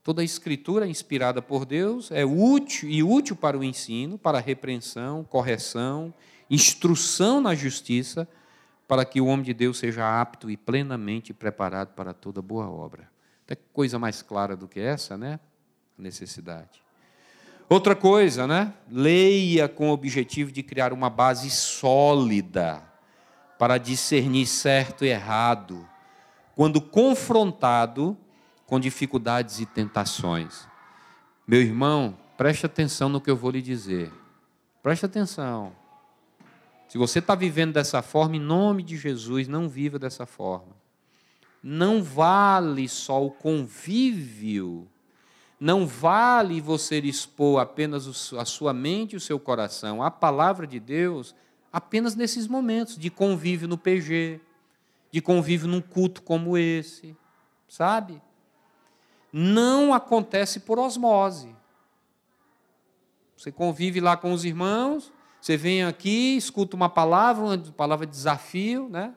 Toda 0.08 0.22
a 0.22 0.24
escritura 0.24 0.88
inspirada 0.88 1.41
por 1.41 1.65
Deus 1.65 2.12
é 2.12 2.24
útil 2.24 2.88
e 2.88 3.04
útil 3.04 3.36
para 3.36 3.58
o 3.58 3.63
ensino, 3.63 4.17
para 4.17 4.38
a 4.38 4.41
repreensão, 4.41 5.22
correção, 5.26 6.13
instrução 6.50 7.41
na 7.41 7.54
justiça, 7.54 8.26
para 8.88 9.04
que 9.04 9.20
o 9.20 9.26
homem 9.26 9.43
de 9.43 9.54
Deus 9.54 9.78
seja 9.80 10.22
apto 10.22 10.50
e 10.50 10.56
plenamente 10.56 11.34
preparado 11.34 11.89
para 11.89 12.13
toda 12.13 12.41
boa 12.41 12.70
obra. 12.70 13.12
Até 13.43 13.58
coisa 13.74 14.00
mais 14.00 14.22
clara 14.22 14.56
do 14.56 14.65
que 14.65 14.80
essa, 14.80 15.17
né? 15.17 15.41
Necessidade. 15.98 16.82
Outra 17.67 17.93
coisa, 17.93 18.48
né? 18.48 18.74
Leia 18.89 19.67
com 19.67 19.89
o 19.89 19.93
objetivo 19.93 20.54
de 20.54 20.63
criar 20.63 20.93
uma 20.93 21.10
base 21.10 21.50
sólida 21.50 22.82
para 23.60 23.78
discernir 23.78 24.48
certo 24.48 25.04
e 25.04 25.10
errado, 25.10 25.86
quando 26.56 26.80
confrontado 26.80 28.17
com 28.67 28.80
dificuldades 28.80 29.60
e 29.60 29.65
tentações. 29.65 30.67
Meu 31.47 31.60
irmão, 31.60 32.15
preste 32.38 32.67
atenção 32.67 33.10
no 33.10 33.19
que 33.19 33.32
eu 33.32 33.36
vou 33.36 33.49
lhe 33.49 33.62
dizer. 33.62 34.13
Preste 34.84 35.08
atenção. 35.08 35.75
Se 36.88 36.99
você 36.99 37.17
está 37.17 37.34
vivendo 37.34 37.73
dessa 37.73 38.03
forma, 38.03 38.36
em 38.36 38.39
nome 38.39 38.84
de 38.84 38.95
Jesus, 38.95 39.47
não 39.47 39.67
viva 39.67 39.97
dessa 39.97 40.27
forma. 40.27 40.77
Não 41.63 42.03
vale 42.03 42.88
só 42.88 43.25
o 43.25 43.32
convívio 43.32 44.88
não 45.60 45.88
vale 45.88 46.62
você 46.62 46.99
expor 46.99 47.60
apenas 47.60 48.34
a 48.34 48.45
sua 48.45 48.73
mente 48.73 49.13
e 49.13 49.15
o 49.15 49.21
seu 49.21 49.39
coração 49.39 50.03
à 50.03 50.12
palavra 50.12 50.67
de 50.67 50.80
Deus 50.80 51.34
apenas 51.73 52.15
nesses 52.15 52.47
momentos 52.47 52.97
de 52.97 53.10
convívio 53.10 53.67
no 53.67 53.77
PG, 53.77 54.39
de 55.12 55.21
convívio 55.21 55.67
num 55.67 55.82
culto 55.82 56.21
como 56.21 56.58
esse, 56.58 57.15
sabe? 57.67 58.21
Não 59.39 59.93
acontece 59.93 60.62
por 60.62 60.80
osmose. 60.80 61.56
Você 63.38 63.52
convive 63.52 64.02
lá 64.02 64.17
com 64.17 64.34
os 64.34 64.43
irmãos, 64.43 65.13
você 65.39 65.56
vem 65.56 65.84
aqui, 65.84 66.36
escuta 66.36 66.76
uma 66.76 66.89
palavra, 66.89 67.43
uma 67.43 67.58
palavra 67.58 68.08
de 68.08 68.13
desafio, 68.13 68.89
né? 68.89 69.13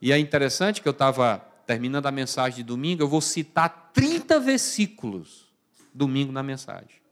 E 0.00 0.12
é 0.12 0.18
interessante 0.18 0.80
que 0.80 0.86
eu 0.86 0.92
estava 0.92 1.44
terminando 1.66 2.06
a 2.06 2.12
mensagem 2.12 2.58
de 2.58 2.62
domingo, 2.62 3.02
eu 3.02 3.08
vou 3.08 3.20
citar 3.20 3.90
30 3.92 4.38
versículos 4.38 5.48
domingo 5.92 6.30
na 6.30 6.44
mensagem. 6.44 7.02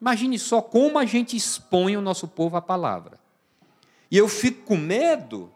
Imagine 0.00 0.40
só 0.40 0.60
como 0.60 0.98
a 0.98 1.04
gente 1.04 1.36
expõe 1.36 1.96
o 1.96 2.00
nosso 2.00 2.26
povo 2.26 2.56
à 2.56 2.60
palavra. 2.60 3.16
E 4.10 4.18
eu 4.18 4.26
fico 4.26 4.64
com 4.64 4.76
medo, 4.76 5.52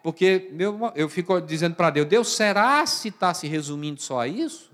porque 0.00 0.48
meu, 0.52 0.92
eu 0.94 1.08
fico 1.08 1.40
dizendo 1.40 1.74
para 1.74 1.90
Deus: 1.90 2.06
Deus, 2.06 2.36
será 2.36 2.86
se 2.86 3.08
está 3.08 3.34
se 3.34 3.48
resumindo 3.48 4.00
só 4.00 4.20
a 4.20 4.28
isso? 4.28 4.73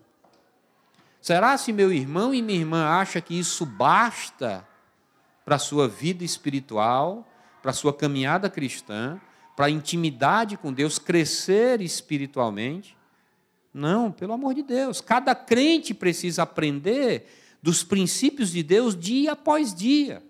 Será 1.20 1.56
se 1.58 1.72
meu 1.72 1.92
irmão 1.92 2.34
e 2.34 2.40
minha 2.40 2.58
irmã 2.58 2.86
acham 2.86 3.20
que 3.20 3.38
isso 3.38 3.66
basta 3.66 4.66
para 5.44 5.56
a 5.56 5.58
sua 5.58 5.86
vida 5.86 6.24
espiritual, 6.24 7.28
para 7.60 7.72
a 7.72 7.74
sua 7.74 7.92
caminhada 7.92 8.48
cristã, 8.48 9.20
para 9.54 9.66
a 9.66 9.70
intimidade 9.70 10.56
com 10.56 10.72
Deus, 10.72 10.98
crescer 10.98 11.82
espiritualmente? 11.82 12.96
Não, 13.72 14.10
pelo 14.10 14.32
amor 14.32 14.54
de 14.54 14.62
Deus. 14.62 15.00
Cada 15.00 15.34
crente 15.34 15.92
precisa 15.92 16.42
aprender 16.42 17.26
dos 17.62 17.84
princípios 17.84 18.50
de 18.50 18.62
Deus 18.62 18.98
dia 18.98 19.32
após 19.32 19.74
dia. 19.74 20.22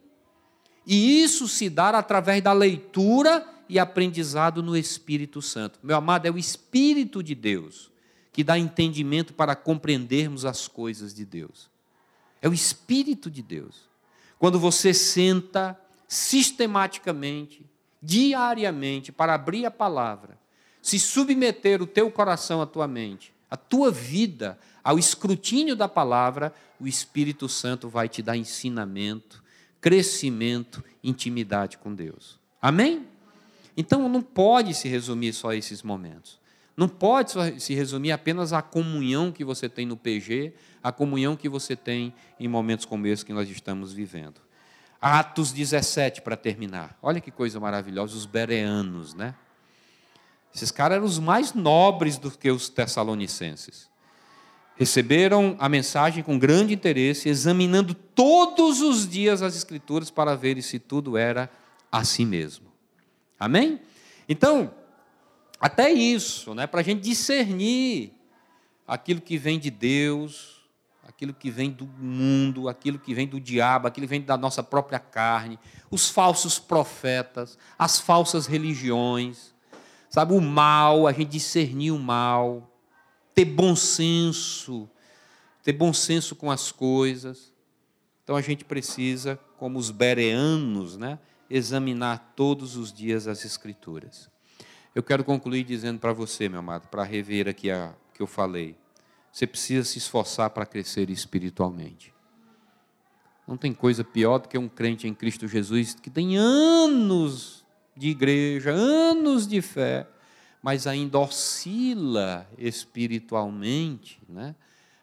E 0.84 1.22
isso 1.22 1.46
se 1.46 1.70
dá 1.70 1.90
através 1.90 2.42
da 2.42 2.52
leitura 2.52 3.46
e 3.68 3.78
aprendizado 3.78 4.62
no 4.62 4.76
Espírito 4.76 5.40
Santo. 5.40 5.78
Meu 5.82 5.96
amado, 5.96 6.26
é 6.26 6.30
o 6.30 6.36
Espírito 6.36 7.22
de 7.22 7.36
Deus 7.36 7.90
que 8.32 8.44
dá 8.44 8.58
entendimento 8.58 9.32
para 9.34 9.56
compreendermos 9.56 10.44
as 10.44 10.68
coisas 10.68 11.12
de 11.14 11.24
Deus. 11.24 11.68
É 12.40 12.48
o 12.48 12.54
Espírito 12.54 13.30
de 13.30 13.42
Deus. 13.42 13.88
Quando 14.38 14.58
você 14.58 14.94
senta 14.94 15.78
sistematicamente, 16.08 17.66
diariamente, 18.02 19.12
para 19.12 19.34
abrir 19.34 19.66
a 19.66 19.70
palavra, 19.70 20.38
se 20.80 20.98
submeter 20.98 21.82
o 21.82 21.86
teu 21.86 22.10
coração, 22.10 22.62
a 22.62 22.66
tua 22.66 22.88
mente, 22.88 23.32
a 23.50 23.56
tua 23.56 23.90
vida 23.90 24.58
ao 24.82 24.98
escrutínio 24.98 25.76
da 25.76 25.86
palavra, 25.86 26.54
o 26.80 26.86
Espírito 26.86 27.48
Santo 27.48 27.88
vai 27.88 28.08
te 28.08 28.22
dar 28.22 28.36
ensinamento, 28.36 29.44
crescimento, 29.80 30.82
intimidade 31.04 31.76
com 31.76 31.94
Deus. 31.94 32.38
Amém? 32.62 33.06
Então 33.76 34.08
não 34.08 34.22
pode 34.22 34.74
se 34.74 34.88
resumir 34.88 35.34
só 35.34 35.50
a 35.50 35.56
esses 35.56 35.82
momentos. 35.82 36.39
Não 36.80 36.88
pode 36.88 37.32
se 37.60 37.74
resumir 37.74 38.10
apenas 38.10 38.54
à 38.54 38.62
comunhão 38.62 39.30
que 39.30 39.44
você 39.44 39.68
tem 39.68 39.84
no 39.84 39.98
PG, 39.98 40.54
a 40.82 40.90
comunhão 40.90 41.36
que 41.36 41.46
você 41.46 41.76
tem 41.76 42.14
em 42.38 42.48
momentos 42.48 42.86
como 42.86 43.06
esse 43.06 43.22
que 43.22 43.34
nós 43.34 43.50
estamos 43.50 43.92
vivendo. 43.92 44.40
Atos 44.98 45.52
17, 45.52 46.22
para 46.22 46.38
terminar. 46.38 46.96
Olha 47.02 47.20
que 47.20 47.30
coisa 47.30 47.60
maravilhosa, 47.60 48.16
os 48.16 48.24
bereanos, 48.24 49.12
né? 49.12 49.34
Esses 50.54 50.70
caras 50.70 50.96
eram 50.96 51.04
os 51.04 51.18
mais 51.18 51.52
nobres 51.52 52.16
do 52.16 52.30
que 52.30 52.50
os 52.50 52.70
tessalonicenses. 52.70 53.90
Receberam 54.74 55.56
a 55.58 55.68
mensagem 55.68 56.22
com 56.22 56.38
grande 56.38 56.72
interesse, 56.72 57.28
examinando 57.28 57.92
todos 57.92 58.80
os 58.80 59.06
dias 59.06 59.42
as 59.42 59.54
Escrituras 59.54 60.10
para 60.10 60.34
ver 60.34 60.62
se 60.62 60.78
tudo 60.78 61.18
era 61.18 61.50
assim 61.92 62.24
mesmo. 62.24 62.72
Amém? 63.38 63.82
Então, 64.26 64.72
até 65.60 65.90
isso, 65.90 66.54
né, 66.54 66.66
para 66.66 66.80
a 66.80 66.84
gente 66.84 67.02
discernir 67.02 68.14
aquilo 68.88 69.20
que 69.20 69.36
vem 69.36 69.58
de 69.58 69.70
Deus, 69.70 70.62
aquilo 71.06 71.34
que 71.34 71.50
vem 71.50 71.70
do 71.70 71.86
mundo, 71.86 72.68
aquilo 72.68 72.98
que 72.98 73.14
vem 73.14 73.28
do 73.28 73.38
diabo, 73.38 73.86
aquilo 73.86 74.06
que 74.06 74.10
vem 74.10 74.22
da 74.22 74.36
nossa 74.36 74.62
própria 74.62 74.98
carne, 74.98 75.58
os 75.90 76.08
falsos 76.08 76.58
profetas, 76.58 77.58
as 77.78 78.00
falsas 78.00 78.46
religiões, 78.46 79.54
Sabe, 80.10 80.34
o 80.34 80.40
mal, 80.40 81.06
a 81.06 81.12
gente 81.12 81.28
discernir 81.28 81.92
o 81.92 81.98
mal, 81.98 82.68
ter 83.32 83.44
bom 83.44 83.76
senso, 83.76 84.90
ter 85.62 85.72
bom 85.72 85.92
senso 85.92 86.34
com 86.34 86.50
as 86.50 86.72
coisas. 86.72 87.52
Então 88.24 88.34
a 88.34 88.40
gente 88.40 88.64
precisa, 88.64 89.38
como 89.56 89.78
os 89.78 89.92
bereanos, 89.92 90.96
né, 90.96 91.20
examinar 91.48 92.32
todos 92.34 92.76
os 92.76 92.92
dias 92.92 93.28
as 93.28 93.44
Escrituras. 93.44 94.28
Eu 94.94 95.02
quero 95.02 95.24
concluir 95.24 95.64
dizendo 95.64 95.98
para 95.98 96.12
você, 96.12 96.48
meu 96.48 96.58
amado, 96.58 96.88
para 96.88 97.04
rever 97.04 97.48
aqui 97.48 97.70
a 97.70 97.94
que 98.12 98.22
eu 98.22 98.26
falei. 98.26 98.76
Você 99.32 99.46
precisa 99.46 99.84
se 99.84 99.98
esforçar 99.98 100.50
para 100.50 100.66
crescer 100.66 101.08
espiritualmente. 101.10 102.12
Não 103.46 103.56
tem 103.56 103.72
coisa 103.72 104.04
pior 104.04 104.38
do 104.38 104.48
que 104.48 104.58
um 104.58 104.68
crente 104.68 105.08
em 105.08 105.14
Cristo 105.14 105.48
Jesus 105.48 105.94
que 105.94 106.10
tem 106.10 106.36
anos 106.36 107.64
de 107.96 108.08
igreja, 108.08 108.72
anos 108.72 109.46
de 109.46 109.62
fé, 109.62 110.06
mas 110.62 110.86
ainda 110.86 111.18
oscila 111.18 112.48
espiritualmente, 112.58 114.20
né? 114.28 114.54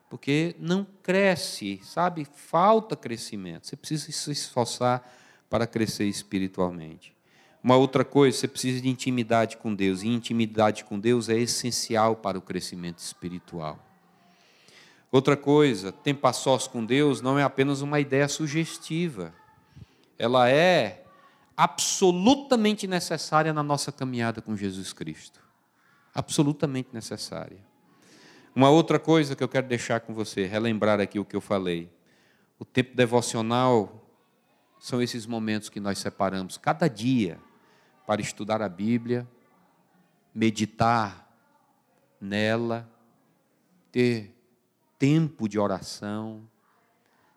porque 0.09 0.55
não 0.59 0.85
cresce, 1.03 1.81
sabe? 1.83 2.25
Falta 2.25 2.95
crescimento. 2.95 3.67
Você 3.67 3.75
precisa 3.75 4.11
se 4.11 4.31
esforçar 4.31 5.13
para 5.49 5.67
crescer 5.67 6.05
espiritualmente. 6.05 7.16
Uma 7.63 7.75
outra 7.75 8.05
coisa, 8.05 8.37
você 8.37 8.47
precisa 8.47 8.81
de 8.81 8.87
intimidade 8.87 9.57
com 9.57 9.73
Deus, 9.73 10.03
e 10.03 10.07
intimidade 10.07 10.83
com 10.83 10.99
Deus 10.99 11.27
é 11.27 11.37
essencial 11.37 12.15
para 12.15 12.37
o 12.37 12.41
crescimento 12.41 12.99
espiritual. 12.99 13.79
Outra 15.11 15.35
coisa, 15.35 15.91
tempo 15.91 16.27
a 16.27 16.33
sós 16.33 16.67
com 16.67 16.85
Deus 16.85 17.21
não 17.21 17.39
é 17.39 17.43
apenas 17.43 17.81
uma 17.81 17.99
ideia 17.99 18.27
sugestiva, 18.27 19.33
ela 20.17 20.49
é 20.49 21.05
absolutamente 21.55 22.85
necessária 22.87 23.53
na 23.53 23.63
nossa 23.63 23.91
caminhada 23.91 24.41
com 24.41 24.55
Jesus 24.55 24.93
Cristo. 24.93 25.39
Absolutamente 26.13 26.89
necessária. 26.93 27.57
Uma 28.55 28.69
outra 28.69 28.99
coisa 28.99 29.35
que 29.35 29.43
eu 29.43 29.47
quero 29.47 29.67
deixar 29.67 30.01
com 30.01 30.13
você, 30.13 30.45
relembrar 30.45 30.99
aqui 30.99 31.19
o 31.19 31.25
que 31.25 31.35
eu 31.35 31.41
falei. 31.41 31.89
O 32.59 32.65
tempo 32.65 32.95
devocional 32.95 34.07
são 34.79 35.01
esses 35.01 35.25
momentos 35.25 35.69
que 35.69 35.79
nós 35.79 35.99
separamos 35.99 36.57
cada 36.57 36.87
dia 36.87 37.39
para 38.07 38.21
estudar 38.21 38.61
a 38.61 38.69
Bíblia, 38.69 39.27
meditar 40.33 41.29
nela, 42.21 42.89
ter 43.91 44.33
tempo 44.97 45.49
de 45.49 45.59
oração, 45.59 46.49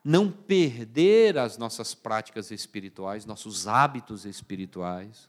não 0.04 0.30
perder 0.30 1.37
as 1.38 1.59
nossas 1.59 1.92
práticas 1.92 2.52
espirituais, 2.52 3.26
nossos 3.26 3.66
hábitos 3.66 4.24
espirituais. 4.24 5.28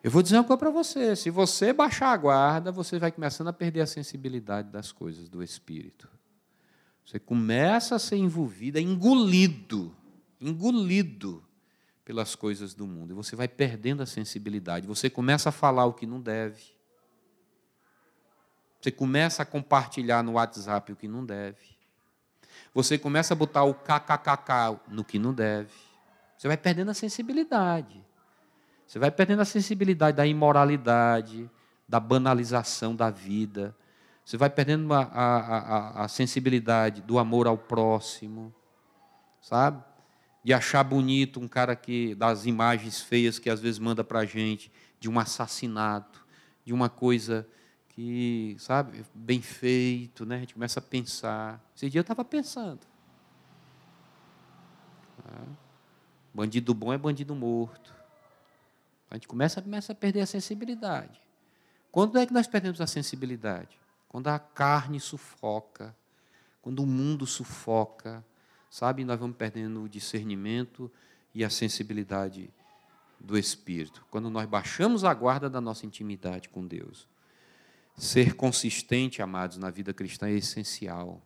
Eu 0.00 0.12
vou 0.12 0.22
dizer 0.22 0.36
uma 0.36 0.44
coisa 0.44 0.58
para 0.58 0.70
você: 0.70 1.16
se 1.16 1.28
você 1.28 1.72
baixar 1.72 2.12
a 2.12 2.16
guarda, 2.16 2.70
você 2.70 3.00
vai 3.00 3.10
começando 3.10 3.48
a 3.48 3.52
perder 3.52 3.80
a 3.80 3.86
sensibilidade 3.86 4.70
das 4.70 4.92
coisas 4.92 5.28
do 5.28 5.42
espírito. 5.42 6.08
Você 7.04 7.18
começa 7.18 7.96
a 7.96 7.98
ser 7.98 8.16
envolvido, 8.16 8.78
é 8.78 8.80
engolido, 8.80 9.92
engolido 10.40 11.47
pelas 12.08 12.34
coisas 12.34 12.74
do 12.74 12.88
mundo. 12.88 13.12
E 13.12 13.14
você 13.14 13.36
vai 13.36 13.46
perdendo 13.46 14.02
a 14.02 14.06
sensibilidade. 14.06 14.88
Você 14.88 15.08
começa 15.08 15.50
a 15.50 15.52
falar 15.52 15.84
o 15.84 15.92
que 15.92 16.06
não 16.06 16.20
deve. 16.20 16.74
Você 18.80 18.90
começa 18.90 19.42
a 19.42 19.46
compartilhar 19.46 20.24
no 20.24 20.32
WhatsApp 20.32 20.90
o 20.90 20.96
que 20.96 21.06
não 21.06 21.24
deve 21.24 21.78
você 22.74 22.98
começa 22.98 23.34
a 23.34 23.36
botar 23.36 23.64
o 23.64 23.74
kkkk 23.74 24.80
no 24.88 25.04
que 25.04 25.18
não 25.18 25.32
deve. 25.32 25.72
Você 26.36 26.46
vai 26.46 26.56
perdendo 26.56 26.90
a 26.90 26.94
sensibilidade. 26.94 28.04
Você 28.86 28.98
vai 28.98 29.10
perdendo 29.10 29.42
a 29.42 29.44
sensibilidade 29.44 30.16
da 30.16 30.26
imoralidade, 30.26 31.50
da 31.88 31.98
banalização 31.98 32.94
da 32.94 33.10
vida. 33.10 33.74
Você 34.24 34.36
vai 34.36 34.48
perdendo 34.48 34.92
a, 34.94 35.02
a, 35.02 35.38
a, 35.38 36.04
a 36.04 36.08
sensibilidade 36.08 37.02
do 37.02 37.18
amor 37.18 37.46
ao 37.46 37.58
próximo, 37.58 38.54
sabe? 39.40 39.82
De 40.48 40.54
achar 40.54 40.82
bonito 40.82 41.38
um 41.38 41.46
cara 41.46 41.76
que 41.76 42.14
das 42.14 42.46
imagens 42.46 43.02
feias 43.02 43.38
que 43.38 43.50
às 43.50 43.60
vezes 43.60 43.78
manda 43.78 44.02
para 44.02 44.20
a 44.20 44.24
gente, 44.24 44.72
de 44.98 45.06
um 45.06 45.18
assassinato, 45.18 46.26
de 46.64 46.72
uma 46.72 46.88
coisa 46.88 47.46
que, 47.90 48.56
sabe, 48.58 49.04
bem 49.12 49.42
feito, 49.42 50.24
né? 50.24 50.36
A 50.36 50.38
gente 50.38 50.54
começa 50.54 50.80
a 50.80 50.82
pensar. 50.82 51.62
Esse 51.76 51.90
dia 51.90 51.98
eu 51.98 52.00
estava 52.00 52.24
pensando. 52.24 52.80
Ah, 55.22 55.44
bandido 56.32 56.72
bom 56.72 56.94
é 56.94 56.96
bandido 56.96 57.34
morto. 57.34 57.94
A 59.10 59.16
gente 59.16 59.28
começa, 59.28 59.60
começa 59.60 59.92
a 59.92 59.94
perder 59.94 60.22
a 60.22 60.26
sensibilidade. 60.26 61.20
Quando 61.92 62.16
é 62.16 62.24
que 62.24 62.32
nós 62.32 62.46
perdemos 62.46 62.80
a 62.80 62.86
sensibilidade? 62.86 63.78
Quando 64.08 64.28
a 64.28 64.38
carne 64.38 64.98
sufoca, 64.98 65.94
quando 66.62 66.82
o 66.82 66.86
mundo 66.86 67.26
sufoca, 67.26 68.24
sabe? 68.70 69.04
Nós 69.04 69.18
vamos 69.18 69.36
perdendo 69.36 69.82
o 69.82 69.88
discernimento 69.88 70.90
e 71.34 71.44
a 71.44 71.50
sensibilidade 71.50 72.50
do 73.20 73.38
espírito. 73.38 74.04
Quando 74.10 74.30
nós 74.30 74.46
baixamos 74.46 75.04
a 75.04 75.12
guarda 75.12 75.50
da 75.50 75.60
nossa 75.60 75.86
intimidade 75.86 76.48
com 76.48 76.66
Deus. 76.66 77.08
Ser 77.96 78.34
consistente, 78.34 79.20
amados, 79.20 79.56
na 79.56 79.70
vida 79.70 79.92
cristã 79.92 80.28
é 80.28 80.34
essencial. 80.34 81.20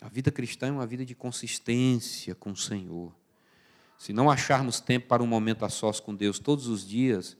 A 0.00 0.08
vida 0.08 0.30
cristã 0.30 0.66
é 0.66 0.72
uma 0.72 0.86
vida 0.86 1.04
de 1.04 1.14
consistência 1.14 2.34
com 2.34 2.50
o 2.50 2.56
Senhor. 2.56 3.14
Se 3.96 4.12
não 4.12 4.30
acharmos 4.30 4.80
tempo 4.80 5.06
para 5.06 5.22
um 5.22 5.26
momento 5.26 5.64
a 5.64 5.68
sós 5.68 6.00
com 6.00 6.14
Deus 6.14 6.38
todos 6.38 6.66
os 6.66 6.86
dias, 6.86 7.36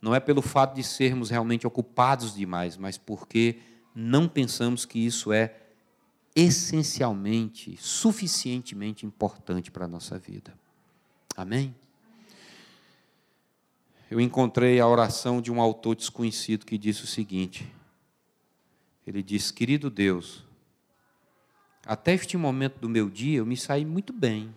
não 0.00 0.14
é 0.14 0.20
pelo 0.20 0.42
fato 0.42 0.74
de 0.74 0.84
sermos 0.84 1.30
realmente 1.30 1.66
ocupados 1.66 2.34
demais, 2.34 2.76
mas 2.76 2.96
porque 2.96 3.58
não 3.94 4.28
pensamos 4.28 4.84
que 4.84 4.98
isso 4.98 5.32
é 5.32 5.56
essencialmente, 6.36 7.78
suficientemente 7.78 9.06
importante 9.06 9.70
para 9.70 9.86
a 9.86 9.88
nossa 9.88 10.18
vida. 10.18 10.54
Amém? 11.34 11.74
Eu 14.10 14.20
encontrei 14.20 14.78
a 14.78 14.86
oração 14.86 15.40
de 15.40 15.50
um 15.50 15.60
autor 15.60 15.96
desconhecido 15.96 16.66
que 16.66 16.76
disse 16.76 17.04
o 17.04 17.06
seguinte: 17.06 17.72
ele 19.06 19.22
diz: 19.22 19.50
Querido 19.50 19.88
Deus, 19.88 20.44
até 21.86 22.12
este 22.12 22.36
momento 22.36 22.78
do 22.80 22.88
meu 22.88 23.08
dia 23.08 23.38
eu 23.38 23.46
me 23.46 23.56
saí 23.56 23.84
muito 23.84 24.12
bem. 24.12 24.54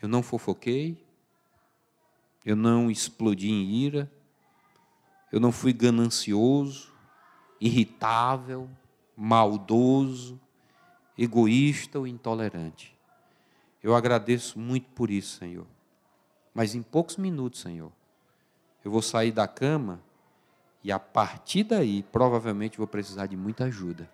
Eu 0.00 0.08
não 0.08 0.22
fofoquei, 0.22 1.02
eu 2.44 2.54
não 2.54 2.90
explodi 2.90 3.50
em 3.50 3.70
ira, 3.70 4.10
eu 5.32 5.40
não 5.40 5.50
fui 5.50 5.72
ganancioso, 5.72 6.92
irritável, 7.60 8.70
maldoso, 9.16 10.40
egoísta 11.16 11.98
ou 11.98 12.06
intolerante. 12.06 12.96
Eu 13.82 13.94
agradeço 13.94 14.58
muito 14.58 14.88
por 14.92 15.10
isso, 15.10 15.38
Senhor. 15.38 15.66
Mas 16.54 16.74
em 16.74 16.82
poucos 16.82 17.16
minutos, 17.16 17.60
Senhor, 17.60 17.92
eu 18.84 18.90
vou 18.90 19.02
sair 19.02 19.32
da 19.32 19.46
cama 19.46 20.00
e 20.82 20.92
a 20.92 20.98
partir 20.98 21.64
daí, 21.64 22.02
provavelmente, 22.02 22.78
vou 22.78 22.86
precisar 22.86 23.26
de 23.26 23.36
muita 23.36 23.64
ajuda. 23.64 24.08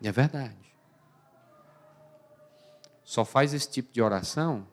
E 0.00 0.08
é 0.08 0.12
verdade. 0.12 0.74
Só 3.04 3.24
faz 3.24 3.54
esse 3.54 3.70
tipo 3.70 3.92
de 3.92 4.02
oração 4.02 4.66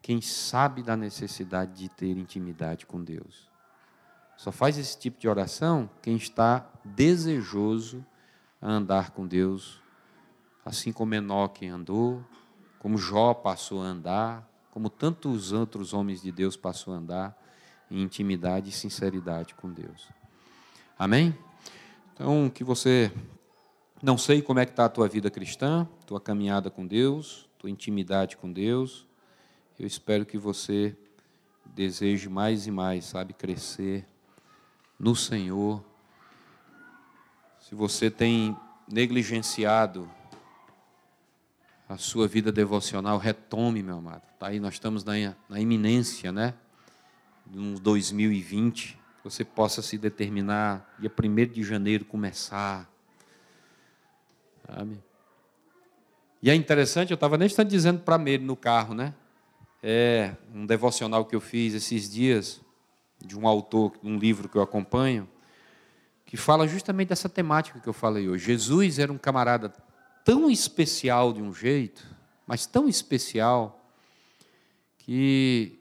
quem 0.00 0.20
sabe 0.20 0.82
da 0.82 0.96
necessidade 0.96 1.74
de 1.74 1.88
ter 1.88 2.16
intimidade 2.16 2.84
com 2.84 3.02
Deus. 3.02 3.51
Só 4.42 4.50
faz 4.50 4.76
esse 4.76 4.98
tipo 4.98 5.20
de 5.20 5.28
oração 5.28 5.88
quem 6.02 6.16
está 6.16 6.68
desejoso 6.84 8.04
a 8.60 8.68
andar 8.68 9.12
com 9.12 9.24
Deus, 9.24 9.80
assim 10.64 10.90
como 10.90 11.14
Enoque 11.14 11.64
andou, 11.68 12.24
como 12.80 12.98
Jó 12.98 13.34
passou 13.34 13.80
a 13.80 13.84
andar, 13.84 14.44
como 14.72 14.90
tantos 14.90 15.52
outros 15.52 15.94
homens 15.94 16.20
de 16.20 16.32
Deus 16.32 16.56
passou 16.56 16.92
a 16.92 16.96
andar 16.96 17.40
em 17.88 18.02
intimidade 18.02 18.70
e 18.70 18.72
sinceridade 18.72 19.54
com 19.54 19.70
Deus. 19.70 20.08
Amém? 20.98 21.38
Então, 22.12 22.50
que 22.50 22.64
você 22.64 23.12
não 24.02 24.18
sei 24.18 24.42
como 24.42 24.58
é 24.58 24.66
que 24.66 24.72
está 24.72 24.86
a 24.86 24.88
tua 24.88 25.06
vida 25.06 25.30
cristã, 25.30 25.86
tua 26.04 26.20
caminhada 26.20 26.68
com 26.68 26.84
Deus, 26.84 27.48
tua 27.60 27.70
intimidade 27.70 28.36
com 28.36 28.52
Deus. 28.52 29.06
Eu 29.78 29.86
espero 29.86 30.26
que 30.26 30.36
você 30.36 30.96
deseje 31.64 32.28
mais 32.28 32.66
e 32.66 32.72
mais, 32.72 33.04
sabe, 33.04 33.34
crescer 33.34 34.08
no 35.02 35.14
Senhor. 35.14 35.84
Se 37.58 37.74
você 37.74 38.10
tem 38.10 38.56
negligenciado 38.88 40.10
a 41.86 41.98
sua 41.98 42.26
vida 42.26 42.50
devocional, 42.50 43.18
retome, 43.18 43.82
meu 43.82 43.98
amado. 43.98 44.22
Tá 44.38 44.46
aí, 44.46 44.58
nós 44.58 44.74
estamos 44.74 45.04
na, 45.04 45.12
na 45.46 45.60
iminência, 45.60 46.32
né? 46.32 46.54
De 47.44 47.58
um 47.58 47.74
2020, 47.74 48.98
você 49.22 49.44
possa 49.44 49.82
se 49.82 49.98
determinar, 49.98 50.96
dia 50.98 51.12
1 51.12 51.52
de 51.52 51.62
janeiro, 51.62 52.06
começar 52.06 52.90
Sabe? 54.66 55.02
E 56.42 56.50
é 56.50 56.54
interessante, 56.54 57.10
eu 57.10 57.14
estava 57.14 57.36
nem 57.36 57.46
estando 57.46 57.68
dizendo 57.68 58.00
para 58.00 58.20
ele 58.28 58.44
no 58.44 58.56
carro, 58.56 58.94
né? 58.94 59.14
É 59.82 60.34
um 60.54 60.66
devocional 60.66 61.24
que 61.24 61.36
eu 61.36 61.40
fiz 61.40 61.74
esses 61.74 62.10
dias, 62.10 62.60
de 63.24 63.38
um 63.38 63.46
autor, 63.46 63.92
um 64.02 64.16
livro 64.18 64.48
que 64.48 64.56
eu 64.56 64.62
acompanho, 64.62 65.28
que 66.26 66.36
fala 66.36 66.66
justamente 66.66 67.08
dessa 67.08 67.28
temática 67.28 67.78
que 67.80 67.88
eu 67.88 67.92
falei 67.92 68.28
hoje. 68.28 68.46
Jesus 68.46 68.98
era 68.98 69.12
um 69.12 69.18
camarada 69.18 69.72
tão 70.24 70.50
especial 70.50 71.32
de 71.32 71.42
um 71.42 71.52
jeito, 71.52 72.06
mas 72.46 72.66
tão 72.66 72.88
especial, 72.88 73.78
que 74.98 75.78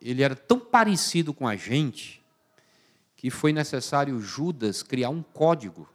ele 0.00 0.22
era 0.22 0.34
tão 0.34 0.58
parecido 0.58 1.32
com 1.32 1.46
a 1.46 1.56
gente, 1.56 2.22
que 3.16 3.30
foi 3.30 3.52
necessário 3.52 4.20
Judas 4.20 4.82
criar 4.82 5.10
um 5.10 5.22
código 5.22 5.88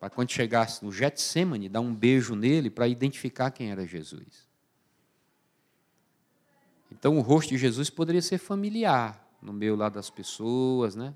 para 0.00 0.10
quando 0.10 0.30
chegasse 0.30 0.84
no 0.84 0.92
Getsemane, 0.92 1.68
dar 1.68 1.80
um 1.80 1.94
beijo 1.94 2.34
nele 2.34 2.68
para 2.68 2.88
identificar 2.88 3.50
quem 3.50 3.70
era 3.70 3.86
Jesus. 3.86 4.46
Então 6.98 7.18
o 7.18 7.20
rosto 7.20 7.50
de 7.50 7.58
Jesus 7.58 7.90
poderia 7.90 8.22
ser 8.22 8.38
familiar 8.38 9.22
no 9.42 9.52
meio 9.52 9.76
lá 9.76 9.88
das 9.88 10.08
pessoas, 10.08 10.96
né? 10.96 11.14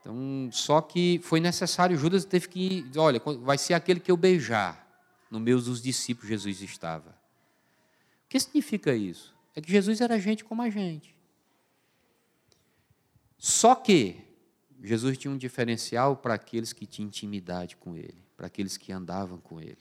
Então, 0.00 0.50
só 0.52 0.82
que 0.82 1.18
foi 1.22 1.40
necessário, 1.40 1.96
Judas 1.96 2.26
teve 2.26 2.48
que, 2.48 2.84
olha, 2.96 3.22
vai 3.40 3.56
ser 3.56 3.72
aquele 3.72 4.00
que 4.00 4.10
eu 4.10 4.16
beijar. 4.16 4.84
No 5.30 5.40
meio 5.40 5.60
dos 5.60 5.80
discípulos 5.80 6.28
Jesus 6.28 6.60
estava. 6.60 7.10
O 8.24 8.28
que 8.28 8.38
significa 8.38 8.94
isso? 8.94 9.34
É 9.54 9.60
que 9.60 9.70
Jesus 9.70 10.00
era 10.00 10.18
gente 10.18 10.44
como 10.44 10.60
a 10.60 10.68
gente. 10.68 11.16
Só 13.38 13.74
que 13.74 14.20
Jesus 14.82 15.16
tinha 15.16 15.32
um 15.32 15.38
diferencial 15.38 16.16
para 16.16 16.34
aqueles 16.34 16.72
que 16.72 16.84
tinham 16.84 17.06
intimidade 17.06 17.76
com 17.76 17.96
Ele, 17.96 18.22
para 18.36 18.48
aqueles 18.48 18.76
que 18.76 18.92
andavam 18.92 19.38
com 19.38 19.60
Ele. 19.60 19.78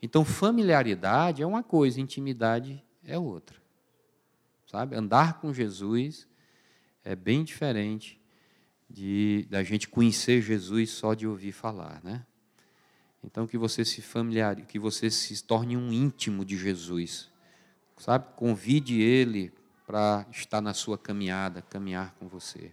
Então, 0.00 0.24
familiaridade 0.24 1.42
é 1.42 1.46
uma 1.46 1.62
coisa, 1.62 2.00
intimidade 2.00 2.83
é 3.06 3.18
outra. 3.18 3.56
Sabe? 4.66 4.96
Andar 4.96 5.40
com 5.40 5.52
Jesus 5.52 6.26
é 7.04 7.14
bem 7.14 7.44
diferente 7.44 8.20
de 8.88 9.46
da 9.50 9.62
gente 9.62 9.88
conhecer 9.88 10.40
Jesus 10.40 10.90
só 10.90 11.14
de 11.14 11.26
ouvir 11.26 11.52
falar, 11.52 12.00
né? 12.02 12.24
Então 13.22 13.46
que 13.46 13.56
você 13.56 13.84
se 13.84 14.02
familiarize, 14.02 14.66
que 14.66 14.78
você 14.78 15.10
se 15.10 15.42
torne 15.42 15.76
um 15.76 15.92
íntimo 15.92 16.44
de 16.44 16.56
Jesus. 16.56 17.30
Sabe? 17.96 18.26
Convide 18.36 19.00
ele 19.00 19.52
para 19.86 20.26
estar 20.30 20.60
na 20.60 20.74
sua 20.74 20.98
caminhada, 20.98 21.62
caminhar 21.62 22.14
com 22.18 22.28
você. 22.28 22.72